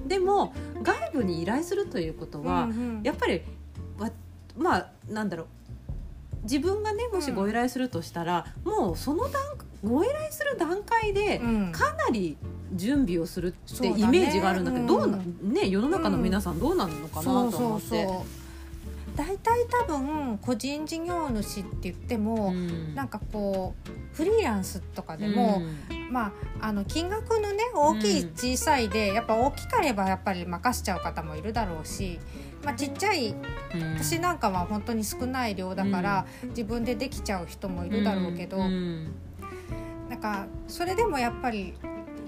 [0.07, 2.69] でも外部に依頼するということは、
[3.03, 3.43] やっぱり
[3.99, 4.11] わ
[4.57, 5.47] まあなんだろう。
[6.45, 9.43] 自分がねもしご依頼するとしたら、もうその段
[9.83, 11.73] ご依頼する段階でうん。
[11.73, 12.37] かなり
[12.75, 18.45] 準備をするってイメージがあるんだけどどうなうね世の中の皆さんどうなるのかなとそう思って。
[19.17, 22.95] 大体多分個人事業主って言っても、うん。
[22.95, 25.63] なんかこうフリーランスとかでも、
[26.11, 32.19] まああの金額のね大きいうん小さいで、やっぱ大きければやっぱり任しちゃう方もいるだろうし、
[32.65, 33.29] まあ、ちっちゃい
[33.75, 33.95] うん。
[33.95, 39.15] 私なんかは本当に少ない量だから、自分でできちゃう人もいるだろうけど、うん。
[40.09, 41.75] なんかそれでもやっぱり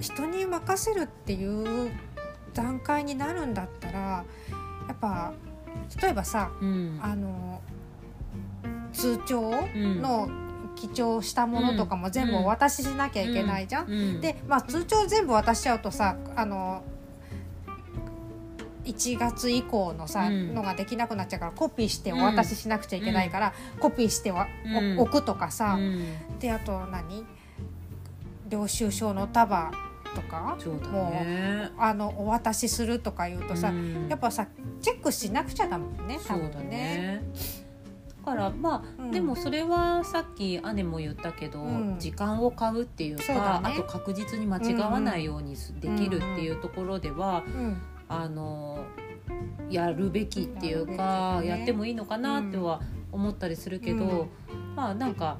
[0.00, 1.90] 人に任せるっていう
[2.54, 4.24] 段階になるんだったらや
[4.92, 5.32] っぱ
[6.00, 6.98] 例えばさうん。
[7.02, 7.60] あの
[8.92, 9.40] 通帳
[9.74, 10.02] うん。
[10.02, 10.28] の
[10.74, 13.90] 記帳したものとかも全部お渡ししなきゃいけないじゃん。
[13.90, 14.20] うん。
[14.20, 16.82] で、まあ、通帳全部渡しちゃうとさあの
[18.84, 20.54] 1月以降のさ、うん。
[20.54, 24.46] のができなくなっちゃうからコピーしてお渡ししなくちゃいけないから、コピーしては、
[24.96, 26.38] 置くとかさ、うん。
[26.38, 27.24] であと何？
[28.48, 29.72] 領収書の束
[30.16, 34.08] とかそうだもうねあのお渡しするとか言うとさ、うん。
[34.08, 34.48] やっぱさ
[34.80, 36.70] チェックしなくちゃだもんね多そうだ分ね。
[36.70, 37.22] ね
[38.24, 39.10] だからまあ、うん。
[39.10, 41.96] でもそれはさっき姉も言ったけど、うん。
[41.98, 43.68] 時間を買うっていうそうだね。
[43.68, 47.76] かあと確実に間違わないようにすできるっていうところでは、うん
[48.08, 48.84] あの
[49.68, 51.48] やるべきっていうかね。
[51.48, 54.74] やってもいいのかなっては思ったりするけど、うん。
[54.76, 55.38] まあなんか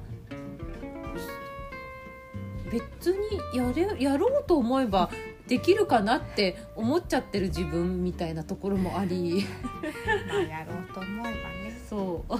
[2.71, 3.17] 別に
[3.53, 5.09] やれやろうと思えば
[5.47, 9.45] できるかなって思っちゃってる自分みたいなところもあり
[10.27, 11.81] まあやろうと思えばね。
[11.89, 12.33] そう。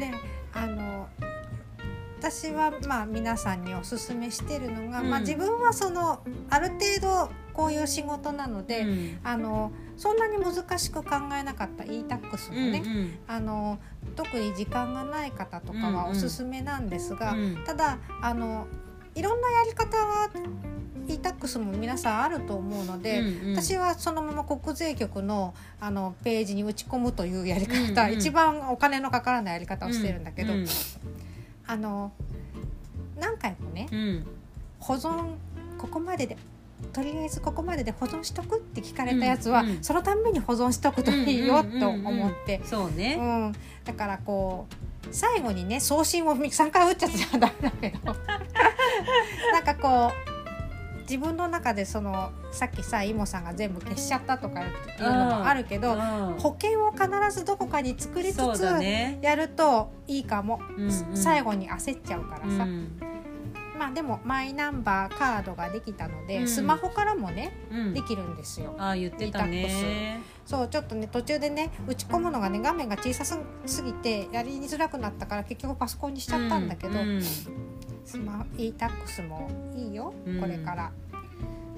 [0.00, 0.10] で
[0.52, 1.08] あの
[2.30, 5.10] 私はまあ皆さんにお勧めしてるのが、うん。
[5.10, 9.18] まあ、自分はそのある程度こういう仕事なので、うん。
[9.22, 12.82] あのそんなに難しく考えなかった e-tax もね、
[13.28, 13.78] あの
[14.16, 17.64] 特に時間がない方とかはおすすめなんですが、うん。
[17.66, 18.66] ただあの
[19.14, 20.30] いろんなやり方は
[21.06, 23.56] e-tax も皆さんあると思うので、うんうん。
[23.56, 30.66] 私はそのまま国税局のあのページに打ち込むというやり方、うんうん一番お金のかからないやり方をしてるんだけど、うん
[31.66, 32.12] あの
[33.18, 34.26] 何回もねうん。
[34.78, 35.34] 保存
[35.78, 36.36] ここまでで
[36.92, 39.70] とりあえずここまでで保存しとくって聞かれたやつは、うん。
[39.70, 43.16] うんそのたんびに保存しとくといいよと思って、そうね。
[43.18, 44.74] うん、だからこう
[45.10, 48.14] 最後にね送信を3回打っちゃったらダメだけど。
[49.52, 50.33] なんかこう
[51.08, 55.98] 自分の中でそのさっきさイモさんが全部消しちゃったとかいうのもあるけど、うん。
[56.38, 58.64] 保険を必ずどこかに作りつつ
[59.20, 61.16] やるといいかも、うんうん。
[61.16, 62.98] 最後に焦っちゃうからさ、うん。
[63.78, 66.48] まあでもマイナンバーカードができたので、うん。
[66.48, 67.94] スマホからもねうん。
[67.94, 68.74] できるんですよ。
[68.78, 70.22] ああ言ってたね。
[70.46, 77.22] そうちょっとね途中でね打ち込むのがね画面が小さすぎてやりづらくなったから結局パソコンにしちゃったんだけど、うん
[78.04, 80.40] スマ e-tax もいいよ、うん。
[80.40, 80.92] これから。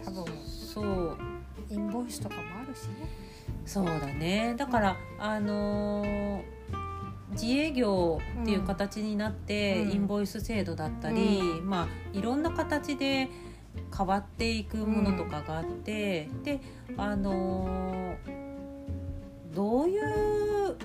[0.05, 0.25] 多分。
[0.45, 1.17] そう。
[1.69, 3.09] インボイスとかもあるしね。
[3.65, 4.55] そうだね。
[4.57, 6.43] だからあのー
[7.33, 9.91] 自営業っていう形になって、うん。
[9.91, 13.29] インボイス制度だったり、うまあいろんな形で
[13.97, 16.61] 変わっていくものとかがあって、で
[16.97, 18.47] あのー
[19.55, 20.77] どういう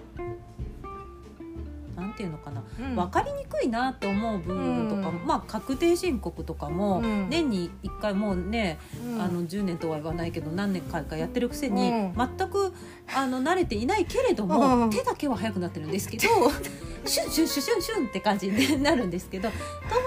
[1.95, 2.95] なんていうのかなうん。
[2.95, 5.25] 分かりにくいなって思う部分とかも、うん。
[5.25, 7.29] まあ確定申告とかもうん。
[7.29, 9.21] 年に1回もうね、うん。
[9.21, 12.13] あの10年とは言わないけど何年かかやってるくせに、うん。
[12.15, 12.73] 全く
[13.13, 14.89] あの慣れていないけれども、うん。
[14.89, 16.23] 手だけは速くなってるんですけど
[17.05, 19.55] シュンシュンシュンシュンシュンって感じになるんですけどと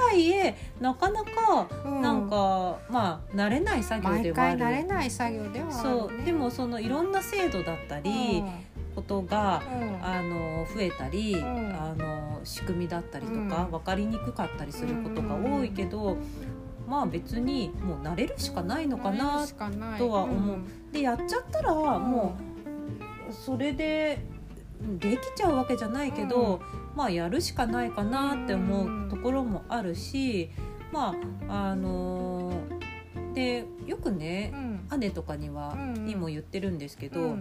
[0.07, 2.03] はいえなかなかうん。
[2.03, 4.61] なんか、まあ慣れない作業ではある。
[4.61, 6.25] 慣れない作業ではそう。
[6.25, 8.45] でもそのいろんな制度だったり、
[8.95, 10.05] ことがうん。
[10.05, 11.45] あの増えたり、ん。
[11.45, 13.71] あの仕組みだったりとか、うん。
[13.71, 16.17] 分かりにくかったりすることが多いけど、
[16.89, 19.47] まあ別にもう慣れるしかないのかな
[19.99, 20.59] とは思う。
[20.93, 22.37] でやっちゃったらも
[23.31, 24.25] うそれで
[24.83, 26.61] うんできちゃうわけじゃないけど、
[26.95, 30.51] まあやるしかないかなって思うところもあるし、
[30.93, 31.15] ま
[31.49, 32.53] ああの
[33.33, 35.01] でよくねうん。
[35.01, 36.05] 姉とかには、うん。
[36.05, 37.39] にも言ってるんですけど、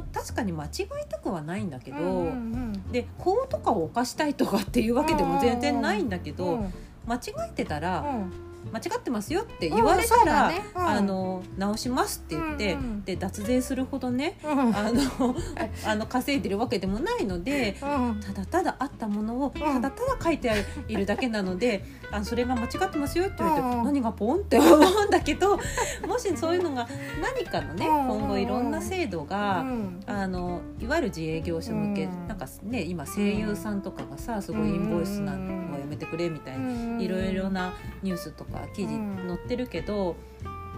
[0.00, 0.70] 確かに間違い
[1.08, 6.74] たくはないんだけど、うんうんで法とかを犯したいとかっていうわけでも全然ないんだけど、うん。
[7.06, 10.64] 間違えてたら、うん間違ってますよって言われたら、だね。
[10.74, 10.86] うん。
[10.86, 13.04] あの直しますって言って、うんうん。
[13.04, 14.76] で脱税するほどねうん。
[14.76, 15.36] あの
[15.86, 18.20] あの稼いでるわけでもないのでうん。
[18.20, 20.50] ただただあったものをただただ書いて
[20.88, 23.84] いるだけなので、あのそれが間違ってますよって言われて、うん。
[23.84, 25.58] 何がポンって思うんだけど
[26.06, 26.88] もしそういうのが
[27.22, 28.18] 何かのね、うん。
[28.18, 30.00] 今後いろんな制度が、うん。
[30.06, 32.28] あのいわゆる自営業者向け、うん。
[32.28, 39.16] なんかね今声優さんとかがさすごいインボイスなんのやめてくれみたいな、いろいろなニュースとか記事うん。
[39.28, 40.16] 載ってるけど、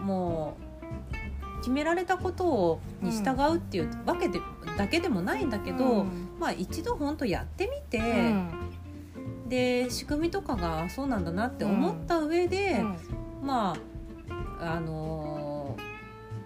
[0.02, 0.56] も
[1.54, 4.40] う決められたことをに従うっていうわけで、
[4.76, 6.28] だけでもないんだけど、うん。
[6.38, 9.48] まあ一度本当やってみて、うん。
[9.48, 12.82] で仕組みとかがそうなんだなって思った上で、
[13.42, 13.76] ま
[14.60, 15.86] ああのー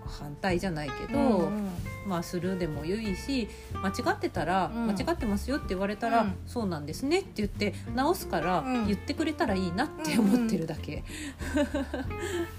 [0.06, 1.18] 反対じゃないけど。
[1.18, 1.68] うん
[2.10, 4.86] まあ、するでもいいし間違ってたら、うん。
[4.88, 6.34] 間違ってますよって言われたら、うん。
[6.44, 8.86] そうなんですねって言って直すから、うん。
[8.88, 11.04] 言ってくれたらいいなって思ってるだけ。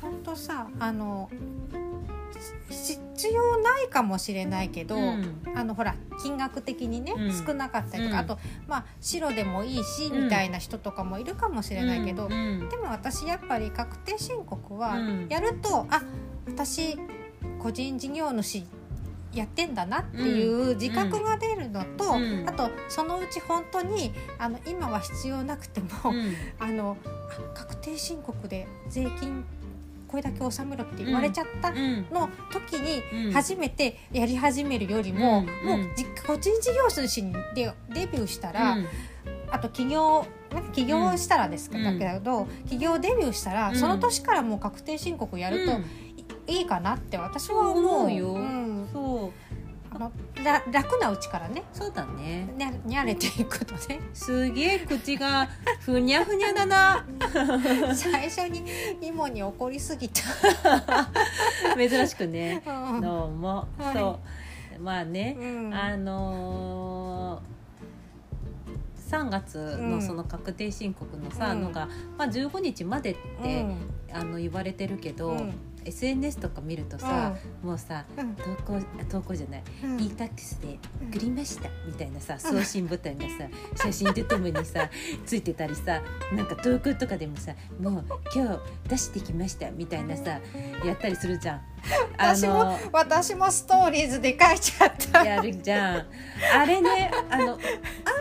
[0.01, 1.29] 本当さあの
[2.69, 5.43] し必要ないかもしれないけど、うん。
[5.53, 7.45] あのほら金額的にね、うん。
[7.45, 8.23] 少なかったりとか、うん。
[8.23, 10.23] あとまあ白でもいいし、うん。
[10.23, 12.69] みたいな人とかもいるかもしれないけど、うん。
[12.69, 15.27] でも私やっぱり確定申告はうん。
[15.29, 16.01] やると、あ
[16.47, 16.97] 私
[17.59, 18.63] 個人事業主
[19.33, 22.45] やってんだなっていう自覚が出るのと、うん。
[22.47, 26.35] あとそのうち本当にあの今は必要なくても、うん。
[26.59, 29.45] あのあ確定申告で税金
[30.07, 32.05] これだけ納めろって言われちゃったうん。
[32.11, 33.31] の時にうん。
[33.31, 35.67] 初めてやり始めるよりも、うん。
[35.67, 38.87] もうじ個人事業主にでデビューしたら、うん。
[39.49, 41.99] あと起業ね起業したらですけど、うん。
[41.99, 43.75] だけど起業デビューしたら、うん。
[43.77, 45.85] その年からもう確定申告やるとうん
[46.51, 48.37] いいいかなって私は思うよ。
[48.37, 48.87] ん。
[48.91, 49.31] そう。
[49.93, 50.11] あの
[50.41, 51.63] ら楽なうちからね。
[51.73, 52.47] そうだね。
[52.57, 53.99] ねにゃれていくとね。
[54.13, 55.47] すげえ口が
[55.79, 57.05] ふにゃふにゃだな。
[57.93, 58.63] 最初に
[59.01, 60.21] イモに怒りすぎた。
[61.77, 62.63] 珍しくね。
[62.65, 63.01] うん。
[63.01, 63.93] どうも、はい。
[63.97, 64.19] そ
[64.77, 64.81] う。
[64.81, 65.73] まあね、うん。
[65.73, 71.63] あのー、3月うんのその確定申告のさ、うん。
[71.63, 71.87] のが、
[72.17, 73.77] まあ、15日までって、うん。
[74.13, 75.53] あの言われてるけど、うん
[75.85, 78.35] SNS とか見るとさ、もうさうん。
[78.35, 80.01] 投稿あ投稿じゃない、うん。
[80.01, 80.79] e-tax で
[81.11, 84.89] 送りましたみたいなさ送信ボタンがさ写真とともにさ
[85.25, 86.01] ついてたりさ
[86.35, 90.39] なんか投稿とかでもさ「もう今日出してきました」みたいなさ
[90.85, 91.70] やったりするじゃん。
[92.17, 95.25] 私も私もストーリーズで書いちゃった。
[95.25, 96.05] やるじゃん。
[96.55, 97.47] あれねあのあ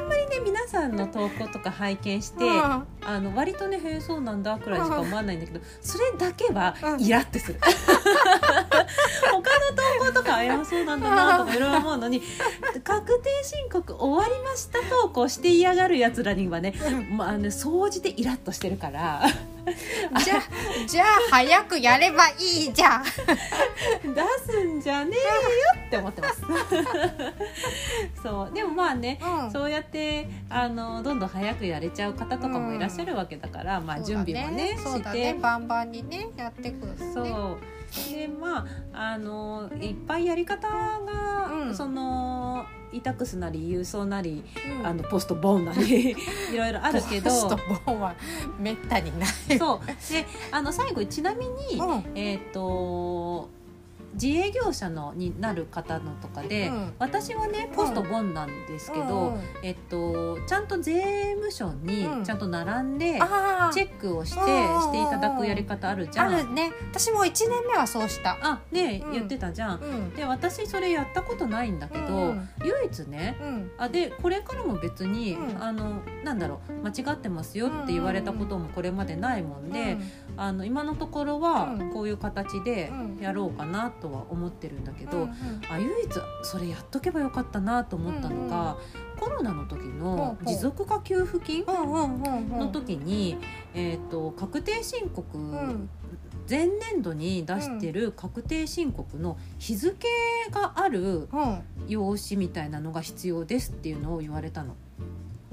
[0.01, 2.61] んまりね皆さんの投稿とか拝見して、うん。
[2.63, 2.87] あ
[3.21, 7.01] の割とね「へえそうなんだ」くらいしか思わないんだけどそれだけはうん。
[7.01, 7.61] イラってする。
[9.31, 12.23] 他の投稿とか「あいやそうなんだな」とかいろいろ思うのに
[12.85, 16.75] 確定申告終わりました投稿して嫌がるやつらにはね、
[17.11, 19.23] まあ、あの総じてイラッとしてるから
[20.25, 23.05] じゃあじゃあ早くやればいいじゃん。
[23.05, 23.11] 出
[24.53, 26.43] すんじゃねえよって思ってます。
[28.23, 28.55] そう。
[28.55, 29.51] でもまあねうん。
[29.51, 35.33] そうやってあのどんどん早くやれちゃう方とかもいらっしゃるわけだから、まあ準備もねそうだして。
[35.33, 36.87] ねバンバンにねやってく。
[36.87, 37.59] る、ね、そう
[38.11, 41.74] でまああのいっぱいやり方が、うん。
[41.74, 44.45] そのイタクスなり郵送なり、
[44.80, 44.86] うん。
[44.86, 46.11] あのポストボーンなり
[46.53, 48.14] いろいろあるけどポストボーンは
[48.59, 49.59] めったにない。
[49.59, 49.86] そう。
[50.12, 52.05] であの最後ちなみに、うん。
[52.14, 53.49] えっ、と
[54.15, 56.95] 自営業者のになる方のとかで、うん。
[56.99, 59.41] 私はねポストボンなんですけど、うん。
[59.63, 62.25] えっとちゃんと税務署にうん。
[62.25, 66.35] ちゃんと並んで、チェックをしてうんしていただくやり方あるじゃん。
[66.35, 66.73] あるね。
[66.91, 68.39] 私も1年目はそうした。
[68.43, 69.13] あね、うん。
[69.13, 69.81] 言ってたじゃん。
[69.81, 70.15] うん。
[70.15, 73.71] で私それやったことないんだけど、うん唯一ねうん。
[73.79, 75.63] あでこれからも別に、うん。
[75.63, 79.99] あのなんだろう間違ってますよって言われたこともこれまでないもんで、
[80.41, 81.91] あの今のところはうん。
[81.93, 83.22] こういう形でうん。
[83.22, 85.30] やろうかなとは思ってるんだけど、うんうん。
[85.70, 86.11] あ唯一
[86.43, 88.78] それやっとけばよかったなと思ったのが、
[89.18, 92.59] コロナの時の持続化給付金うんうんうんうん。
[92.59, 93.36] の時に、
[93.74, 95.91] えー、と確定申告、うん。
[96.49, 100.09] 前年度に出してる確定申告の日付
[100.51, 101.62] があるうん。
[101.86, 104.74] 用紙みたいなのが必要ですっていうのを言われたの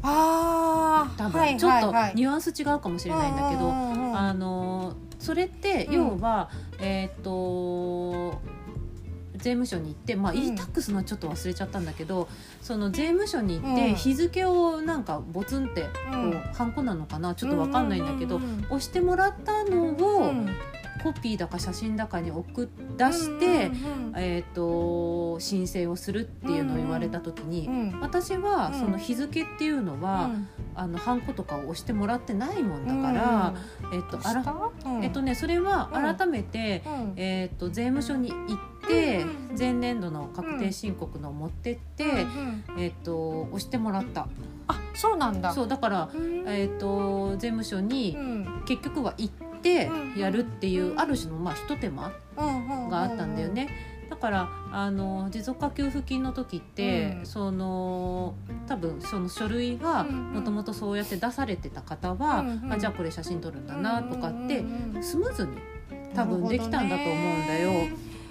[0.04, 1.58] ああ多分。
[1.58, 5.93] ちょっとニュアンス違うかもしれないんだけど、あのそれってうん。
[5.93, 8.41] 要は、えっ、と
[9.34, 10.39] 税務署に行って、まあ、うん。
[10.39, 12.28] E-tax のはちょっと忘れちゃったんだけど
[12.62, 13.95] その税務署に行って、うん。
[13.95, 16.32] 日付をなんかボツンってこう、うん。
[16.54, 17.36] ハンコなのかな？
[17.36, 20.50] ちょっとわかんないんだけど、うんうんうん押してもらったのうを、ん
[21.08, 28.80] コピーだか写真だかに送っ出して、うんうんえー、と申請をするっていうのを言われた時に、うん私はうん。
[28.80, 30.47] その日付っていうのは、うん。
[30.76, 33.53] あのハンコとかを押してもらってないもんだから、
[33.93, 34.43] えっとあら
[34.86, 35.03] うん。
[35.03, 36.16] えっとねそれはうん。
[36.18, 37.14] 改めて、うん。
[37.16, 38.36] えっと税務署に行
[38.86, 42.82] ってうん前年度の確定申告のを持ってって、うんうん。
[42.82, 44.28] えっと押してもらった。
[44.68, 45.53] あそうなんだ。
[45.53, 46.43] そうだから、うん。
[46.47, 48.64] えっと税務署にうん。
[48.66, 53.70] 結局は行ってうんやるっていうある種のまあひと手間うんがあったんだよね。
[54.10, 57.26] だからあの持続化給付金の時って、うん。
[57.26, 58.36] その
[58.68, 62.74] 多分その書類がうんもともとそうやって出されてた方は、うんうん。
[62.74, 64.64] あじゃあこれ写真撮るんだなとかって
[65.01, 65.58] スムーズに
[66.16, 67.72] 多分できたんだと思うんだよ。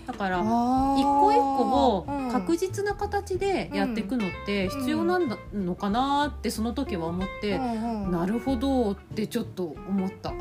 [0.07, 10.33] だから一一個一個を確実実な形でやっていくのって必要なんだのかなってその時は思って、なるほどってちょっと思った。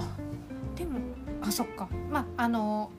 [0.76, 1.00] でも
[1.42, 1.88] あそっか。
[2.10, 2.92] まああの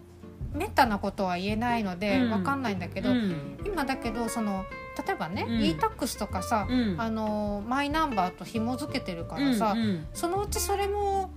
[0.54, 2.30] めったなことは言えないのでうん。
[2.30, 3.58] わかんないんだけど、うん。
[3.66, 4.64] 今だけどその
[5.06, 5.62] 例えばね、うん。
[5.62, 6.96] E-tax とかさ、うん。
[6.98, 10.06] あのマイナンバーと紐付けてるからさ、うんうん。
[10.14, 11.30] そのうちそれも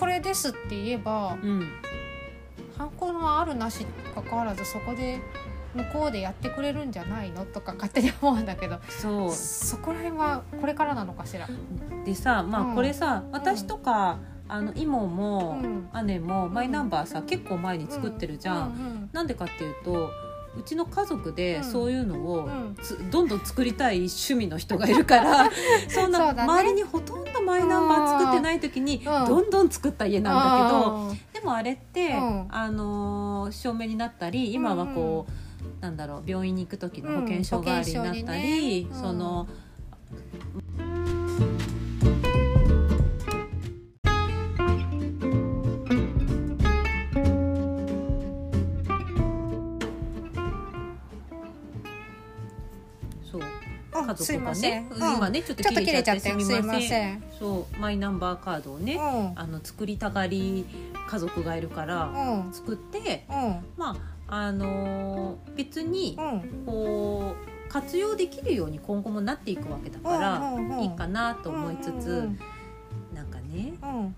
[0.00, 1.68] これですって言えばうん。
[2.78, 5.20] 犯行のあるなしにかかわらずそこで
[5.74, 7.44] 向こうでやってくれるんじゃないの？
[7.44, 9.30] とか勝手に思うんだけどそう。
[9.30, 11.48] そこら辺はこれからなのかしら？
[12.06, 12.74] でさまあうん。
[12.74, 14.18] これさ、私とか
[14.48, 15.58] あの妹も、
[15.94, 16.06] うん。
[16.06, 18.68] 姉もマイナンバーさ結構前に作ってるじゃん。
[18.70, 20.10] んなんでかっていうと
[20.58, 21.64] うちの家族でうん。
[21.64, 22.48] そういうのを
[23.10, 25.50] どんどん作りたい趣味の人がいるから
[25.88, 29.02] そんな周りにほとんどマイナンバー作ってない時にうん。
[29.04, 32.46] どんどん作った家なんだけど、でもあれって、うん。
[32.50, 39.46] あのー証明になったり今はこう、なんだろう病院に行く時の保険証代わりになったり、その
[54.06, 57.22] 家族がねうん今ねちょっと切れちゃってすみません。
[57.38, 59.32] そうマイナンバーカードをね、うん。
[59.38, 60.64] あの作りたがり
[61.08, 62.52] 家族がいるからうん。
[62.52, 63.64] 作ってうん。
[63.76, 63.96] ま
[64.28, 66.64] ああのー別にうん。
[66.66, 67.34] こ
[67.68, 70.80] う活用できるように今後もなっていくわけだから、うんうんうん。
[70.82, 72.38] いいかなと思いつつ、うん。
[73.14, 73.90] なんかねうん。
[73.90, 74.14] もう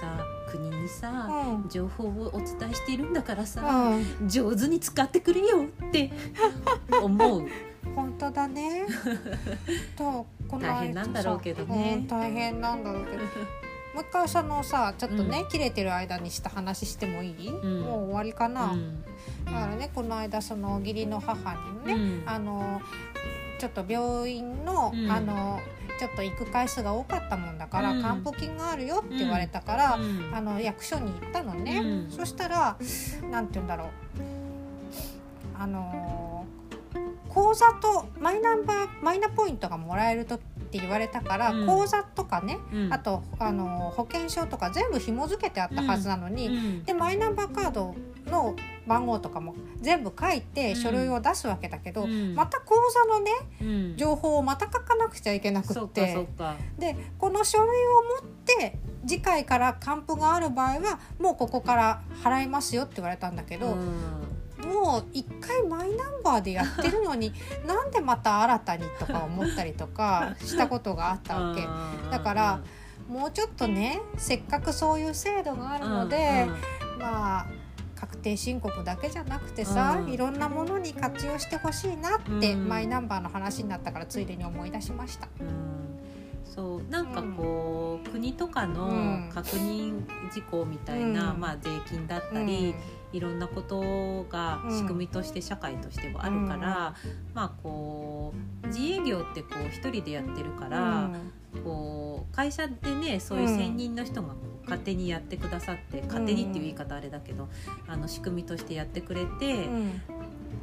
[0.00, 0.18] さ
[0.50, 1.28] 国にさ、
[1.62, 1.68] うん。
[1.68, 4.28] 情報をお伝えしているんだからさ、うん。
[4.28, 6.10] 上手に使ってくれよって
[7.02, 7.46] 思う。
[7.94, 8.86] 本当だね。
[9.96, 11.94] とこの間大変なんだろうけどね。
[11.98, 13.18] うん大変なんだろうけど。
[13.22, 17.50] もう一回そのさちょっとね、切れてる間にした話してもいい？
[17.50, 17.80] ん。
[17.80, 18.72] もう終わりかな？
[18.72, 19.02] うん。
[19.46, 22.22] だからねこの間その義理の母にね、うん。
[22.26, 22.82] あの
[23.58, 25.10] ちょっと病院の、うん。
[25.10, 25.60] あの
[25.98, 28.02] ちょっと行く回数が多かったもんだから、うん。
[28.02, 30.30] 還付金があるよって言われたから、うん。
[30.34, 32.10] あの役所に行ったのね、うん。
[32.10, 32.76] そしたら
[33.30, 33.88] なんて言うんだろう。
[35.58, 36.65] あのー
[37.46, 41.66] 口座とマイナンバーマイナポイントがもらえるとって言われたから、うん。
[41.66, 42.92] 口座とかね、うん。
[42.92, 46.84] あとあの保険証とか全部紐付けてあったはずなのに、うん。
[46.84, 47.94] でマイナンバーカード
[48.26, 50.76] の番号とかも全部書いてうん。
[50.76, 52.34] 書類を出すわけだけど、うん。
[52.34, 53.30] また口座のね
[53.62, 53.96] うん。
[53.96, 56.26] 情報をまた書かなくちゃいけなくって。
[56.78, 64.35] でこの書類を持って次回から還付がある場合はもうここから払いますよって言われたんだけど、うん
[64.66, 67.32] もう一回マイナンバーでやってるのに
[67.66, 71.64] なんでまた新たにとか思ったりとか したことがあったわけ。
[71.64, 72.10] うん。
[72.10, 72.60] だから
[73.08, 76.46] もうちょっとねせっかくそういう制度があるので、
[76.98, 77.46] まあ
[77.98, 80.12] 確定申告だけじゃなくてさ、うん。
[80.12, 82.68] いろんなものに活用してほしいなって、うん。
[82.68, 85.28] マイナンバーの話になったからついでに思い出しました。
[85.40, 85.96] うん。
[86.44, 89.30] そうなんかこう、国とかうのん。
[89.32, 91.40] 確認事項みたいな、うん。
[91.40, 92.74] まあ、税金だったり、
[93.16, 94.78] いろんなことがうん。
[94.78, 96.94] 仕組みとして社会としてはあるから、
[97.34, 101.32] まあこう自営業ってこう一人でやってるかうら、ん。
[101.64, 107.48] こう会社でねそういう専任の人がこう勝手にやってくださって、勝手にっていう言い方あれだけど
[107.88, 110.02] あの仕組みとしてやってくれて、うん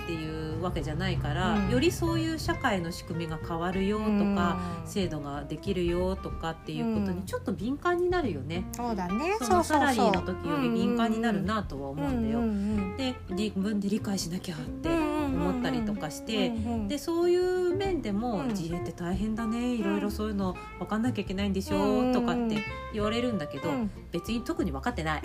[0.03, 1.69] っていうわけじゃないから、うん。
[1.69, 4.87] よりそういう社会の仕組みが変わるよとか、うん。
[4.87, 7.19] 制度ができるよとかっていうことうん。
[7.19, 9.37] にちょっと敏感になるよね、そうだね。
[9.41, 12.39] そのサラリーの時より敏感になるなとは思うんだよ。
[12.39, 18.47] うんうんで自分で理解しなきゃってうん思ったりとかして、うんうんでそういう面でもうん。
[18.49, 19.73] 自営って大変だね。
[19.73, 22.57] いろいろそういうの分かんなきゃいけないんでしょ、うんとかって
[22.93, 23.91] 言われるんだけど、うん。
[24.11, 25.21] 別に特に分かってない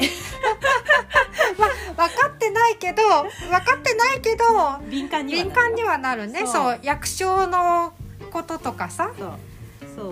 [2.69, 4.45] ないけど分かってないけど
[4.91, 6.47] 敏感に敏感にはなるね。
[6.47, 6.79] そう。
[6.83, 7.93] 役所の
[8.31, 9.13] こととかさ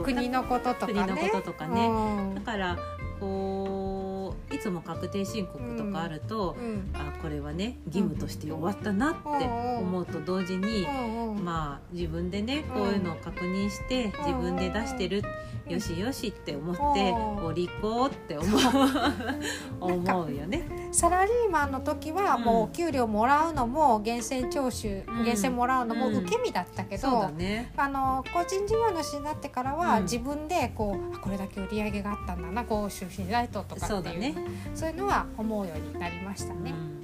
[0.02, 0.94] 国のこととかね。
[0.94, 1.86] 国のこととかね。
[1.86, 2.34] うん。
[2.34, 2.78] だから
[3.20, 6.90] こういつも確定申告とかあると、うん。
[6.94, 15.22] あこれはね義務として終わったなって思うと同時に、うんうんまあ自分でねこういうのを確認して自分で出してる、
[15.66, 15.72] うん。
[15.72, 17.46] よしよしって思ってうん。
[17.46, 18.61] お利口って思う。
[19.80, 20.86] 思うよね。
[20.93, 22.43] サラリーマンの時はうん。
[22.43, 25.14] もうお給料もらうのも源泉徴収、うん。
[25.14, 26.16] 源泉もらうのもうん。
[26.16, 27.72] 受け身だったけど、そうだね。
[27.76, 30.03] ああの個人事業主になってからは、うん。
[30.05, 34.34] 自分でこうあこれだけ売り上げがあったんだなこう収支しないととかっていうそうだね。
[34.74, 36.70] そういうのは思うようになりましたね。
[36.70, 36.97] うん。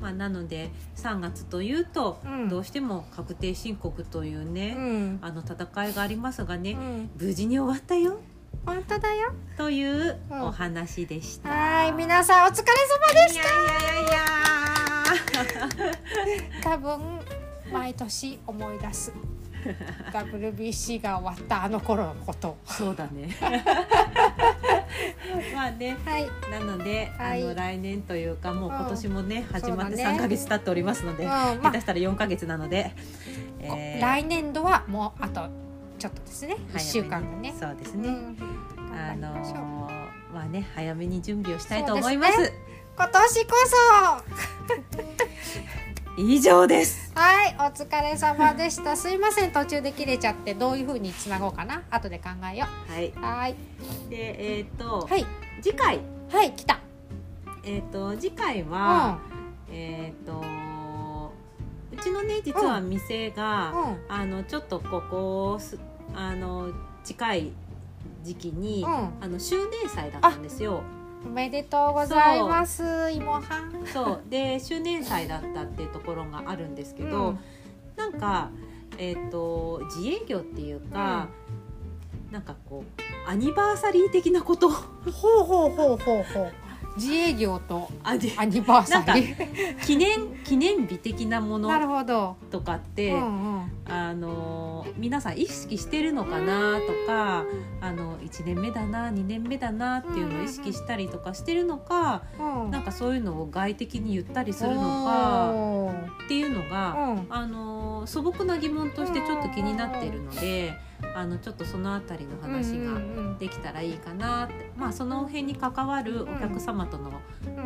[0.00, 2.48] まあ、なので3月というと、うん。
[2.48, 5.18] どうしても確定申告といううね、ん。
[5.22, 8.20] あの戦いがありますがね、うん、無事に終わったよ
[8.66, 9.32] 本当だよ。
[9.56, 11.48] といううんお話でした。
[11.48, 13.46] はい皆さんお疲れ様でしいやい
[13.84, 14.18] やいや
[16.62, 16.70] た。
[16.70, 17.20] 多分
[17.72, 19.12] 毎年思い出す
[20.12, 22.56] WBC が終わったあの頃のこと。
[22.64, 23.36] そうだね。
[25.54, 25.96] まあね。
[26.04, 26.28] はい。
[26.50, 32.94] なので、はいあの来年というかもう今年もね、始まってそうだね3ヶ月経っておりますので、うんまあ下手したら4ヶ月なので、
[33.60, 35.48] えー来年度はもうあと
[35.98, 36.56] ちょっとですね。
[36.74, 37.54] 一週間がね。
[37.58, 38.08] そうですね。
[38.08, 38.36] うん。
[38.92, 39.88] あのー
[40.32, 42.36] まあね早めに準備をしたいと思います。
[42.36, 42.52] そう
[42.96, 43.52] 今年こ
[46.18, 47.12] 以上です。
[47.14, 48.96] そはいお疲れ様でした。
[48.96, 49.52] すいません。
[49.52, 51.82] 途中で切れちゃってどういう風につなごうかな。
[51.90, 53.08] 後で考えよはい。
[53.08, 53.54] うはい。
[54.10, 55.24] でえっ、と、はい。
[55.62, 56.00] 次回。
[56.30, 56.80] はい来た。
[57.64, 59.20] えっ、と次回うは、ん。
[59.70, 60.42] えっ、と
[61.92, 64.12] うちのね実は店が、うん。
[64.12, 65.78] あのちょっとここす
[66.14, 66.70] あの
[67.04, 67.52] 近い
[68.22, 68.90] 時期に、うん。
[69.20, 70.82] あの周年祭だったんですよ。
[71.26, 73.86] おめでとうございます芋はん。
[73.86, 74.30] そう。
[74.30, 77.38] で周年祭だったっていうところがあるんですけど、うん。
[77.96, 78.50] なんか
[78.98, 81.28] えっ、と自営業っていうか、
[82.30, 84.68] なんかこうアニバーサリー的なこと。
[84.70, 84.82] ほ
[85.40, 86.52] うほうほうほうほう
[86.98, 89.80] 自営業とアニバーサリー。
[89.86, 91.68] 記念記念日的なもの
[92.50, 93.72] とかって、うんうん。
[93.86, 97.46] あの皆さん意識してるのかなとか
[97.80, 102.70] あの1年目だな2年目だなっていうのを意識したりとかしてるのかうん。
[102.70, 105.52] なんかそういうのを外的に言ったりするのか
[106.24, 107.26] っていうのがうん。
[107.30, 110.74] あの素朴な疑問としてちょっと気になっているので
[111.14, 114.70] あのちょっとそのあたりの話がうんできたらいいかなって。
[114.76, 117.12] まあその辺に関わるお客様との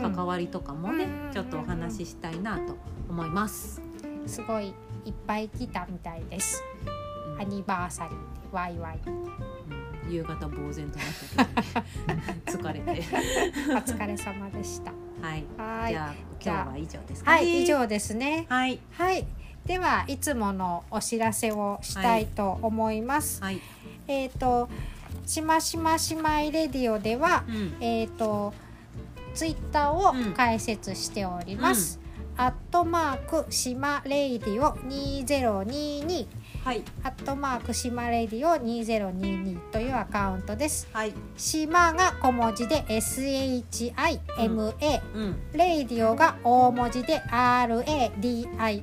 [0.00, 2.76] 関わりとかもねうんちょっとお話ししたいなと
[3.08, 3.80] 思います。
[4.26, 4.74] すごい
[5.04, 6.62] いっぱい来たみたいです。
[7.34, 7.40] うん。
[7.40, 8.16] アニバーサリーで
[8.52, 9.00] ワイワイ。
[9.06, 9.10] う
[10.08, 10.12] ん。
[10.12, 11.04] 夕方呆然とな
[11.44, 13.02] ったけど、ね、疲れて。
[13.72, 14.92] お疲れ様でした。
[15.22, 15.44] はい。
[15.56, 15.92] はい。
[15.92, 16.32] じゃあ。
[16.44, 17.36] 今日は以上ですかね。
[17.36, 18.46] はい以上ですね。
[18.48, 18.80] はい。
[18.92, 19.26] はい
[19.66, 23.60] ではいつものお知らせをしたいと思います、はい。
[24.08, 24.68] えっ、と
[25.24, 27.76] しましましまいレディオではうん。
[27.80, 28.52] えっ、と
[29.34, 32.00] ツイッターをうん開設しております。
[32.36, 36.26] アットマーク shimaRADIO2022
[36.64, 36.82] はい。
[37.02, 40.86] アットマーク shimaRADIO2022というアカウントです。
[40.92, 41.12] はい。
[41.36, 44.72] 島が小文字で SHIMA、
[45.14, 45.36] うん。
[45.54, 48.82] レイディオが大文字で RADIO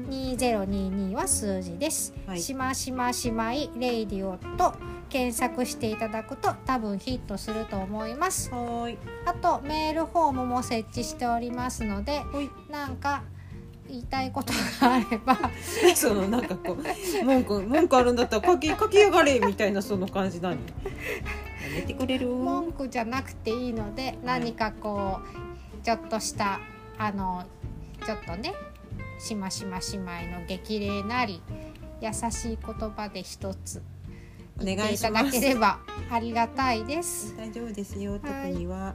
[0.00, 2.40] 2022は数字です、はい。
[2.40, 4.74] しましましまいレイディオと
[5.08, 8.50] 検索していただくと多分ヒットすると思います。
[8.50, 8.98] はーい。
[9.26, 12.22] あとメールフォームも設置しておりますので
[12.70, 13.22] なんか
[13.88, 15.38] 言いたいことがあれば。
[15.94, 20.58] そのなんかこう文句文句あるんだったら書き書きやがれみたいなその感じ何や
[21.76, 22.26] めてくれる？
[22.28, 26.58] 文句じゃなくていいので何かこうちょっとした
[26.98, 27.44] あの
[28.04, 28.54] ちょっとね
[29.24, 31.40] しましま姉妹の激励なり
[32.02, 33.80] 優しい言葉で一つ
[34.60, 35.78] お願いいただければ
[36.10, 37.34] ありがたいです。
[37.36, 38.94] 大丈夫ですよ特には、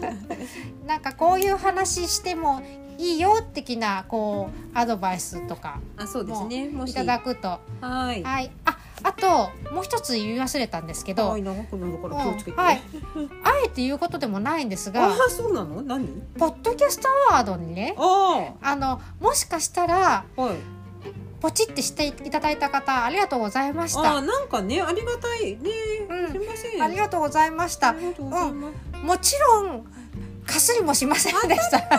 [0.86, 2.62] なんかこういう話しても
[2.98, 6.68] いいよ的なこうアドバイスとかあそうですね。
[6.86, 7.58] いただくと。
[7.80, 8.22] はい。
[8.22, 8.50] はい。
[8.66, 8.69] あ
[9.02, 11.52] あともう一つ言い忘れたんですけど、はいあ
[13.64, 15.82] えて言うことでもないんですあがあそうなの？
[15.82, 16.06] 何？
[16.38, 20.56] ポッドキャストアワードにねああのもしかしたらあはい。
[21.40, 25.56] ポチってしていただいた方ありがとうございましあたーなんかねありがたい。
[25.56, 25.70] ね、
[26.08, 26.32] うん。
[26.32, 26.82] すみません。
[26.82, 27.92] ありがとうございました。
[27.92, 29.86] うございます、もちろん
[30.46, 31.78] かすりもしませんでした。
[31.88, 31.96] が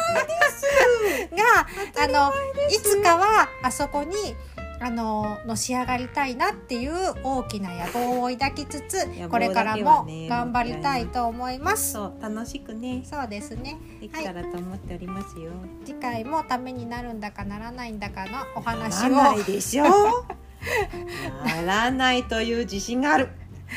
[2.03, 2.33] あの
[2.69, 4.35] いつかはあそこに
[4.83, 6.91] あののし上がりたいなっていう
[7.23, 11.93] 大きな野望を抱きつつ野望これからもね頑張りたいと思います。
[11.93, 13.03] そう楽しくね。
[13.05, 13.77] そうですね。
[14.01, 15.51] できたらと思っておりますよ、
[15.85, 19.09] 次回もためになるんだかならないんだかのお話を。
[19.09, 19.85] ならないでしょ。
[21.45, 23.29] ならないという自信がある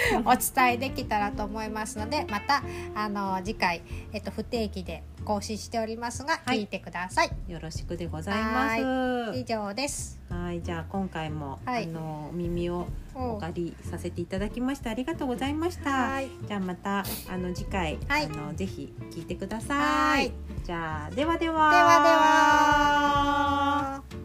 [0.25, 2.63] お伝えできたらと思いますのでまた
[2.95, 3.83] あの次回、
[4.13, 6.61] えっと、不定期で更新しておりますが、はい。
[6.61, 7.31] 聞いてください。
[7.49, 9.39] よろしくでございます。
[9.39, 10.21] 以上です。
[10.29, 10.63] はい。
[10.63, 11.85] じゃあ今回も、はい。
[11.85, 15.91] あのお耳をお借りさせていただきましてありがとうございました。
[15.91, 16.29] はい。
[16.47, 18.27] じゃあまたあの次回、はい。
[18.27, 20.33] あのぜひ聞いてくださはいい。
[20.65, 21.71] じゃあではでは。
[21.71, 24.24] ではでは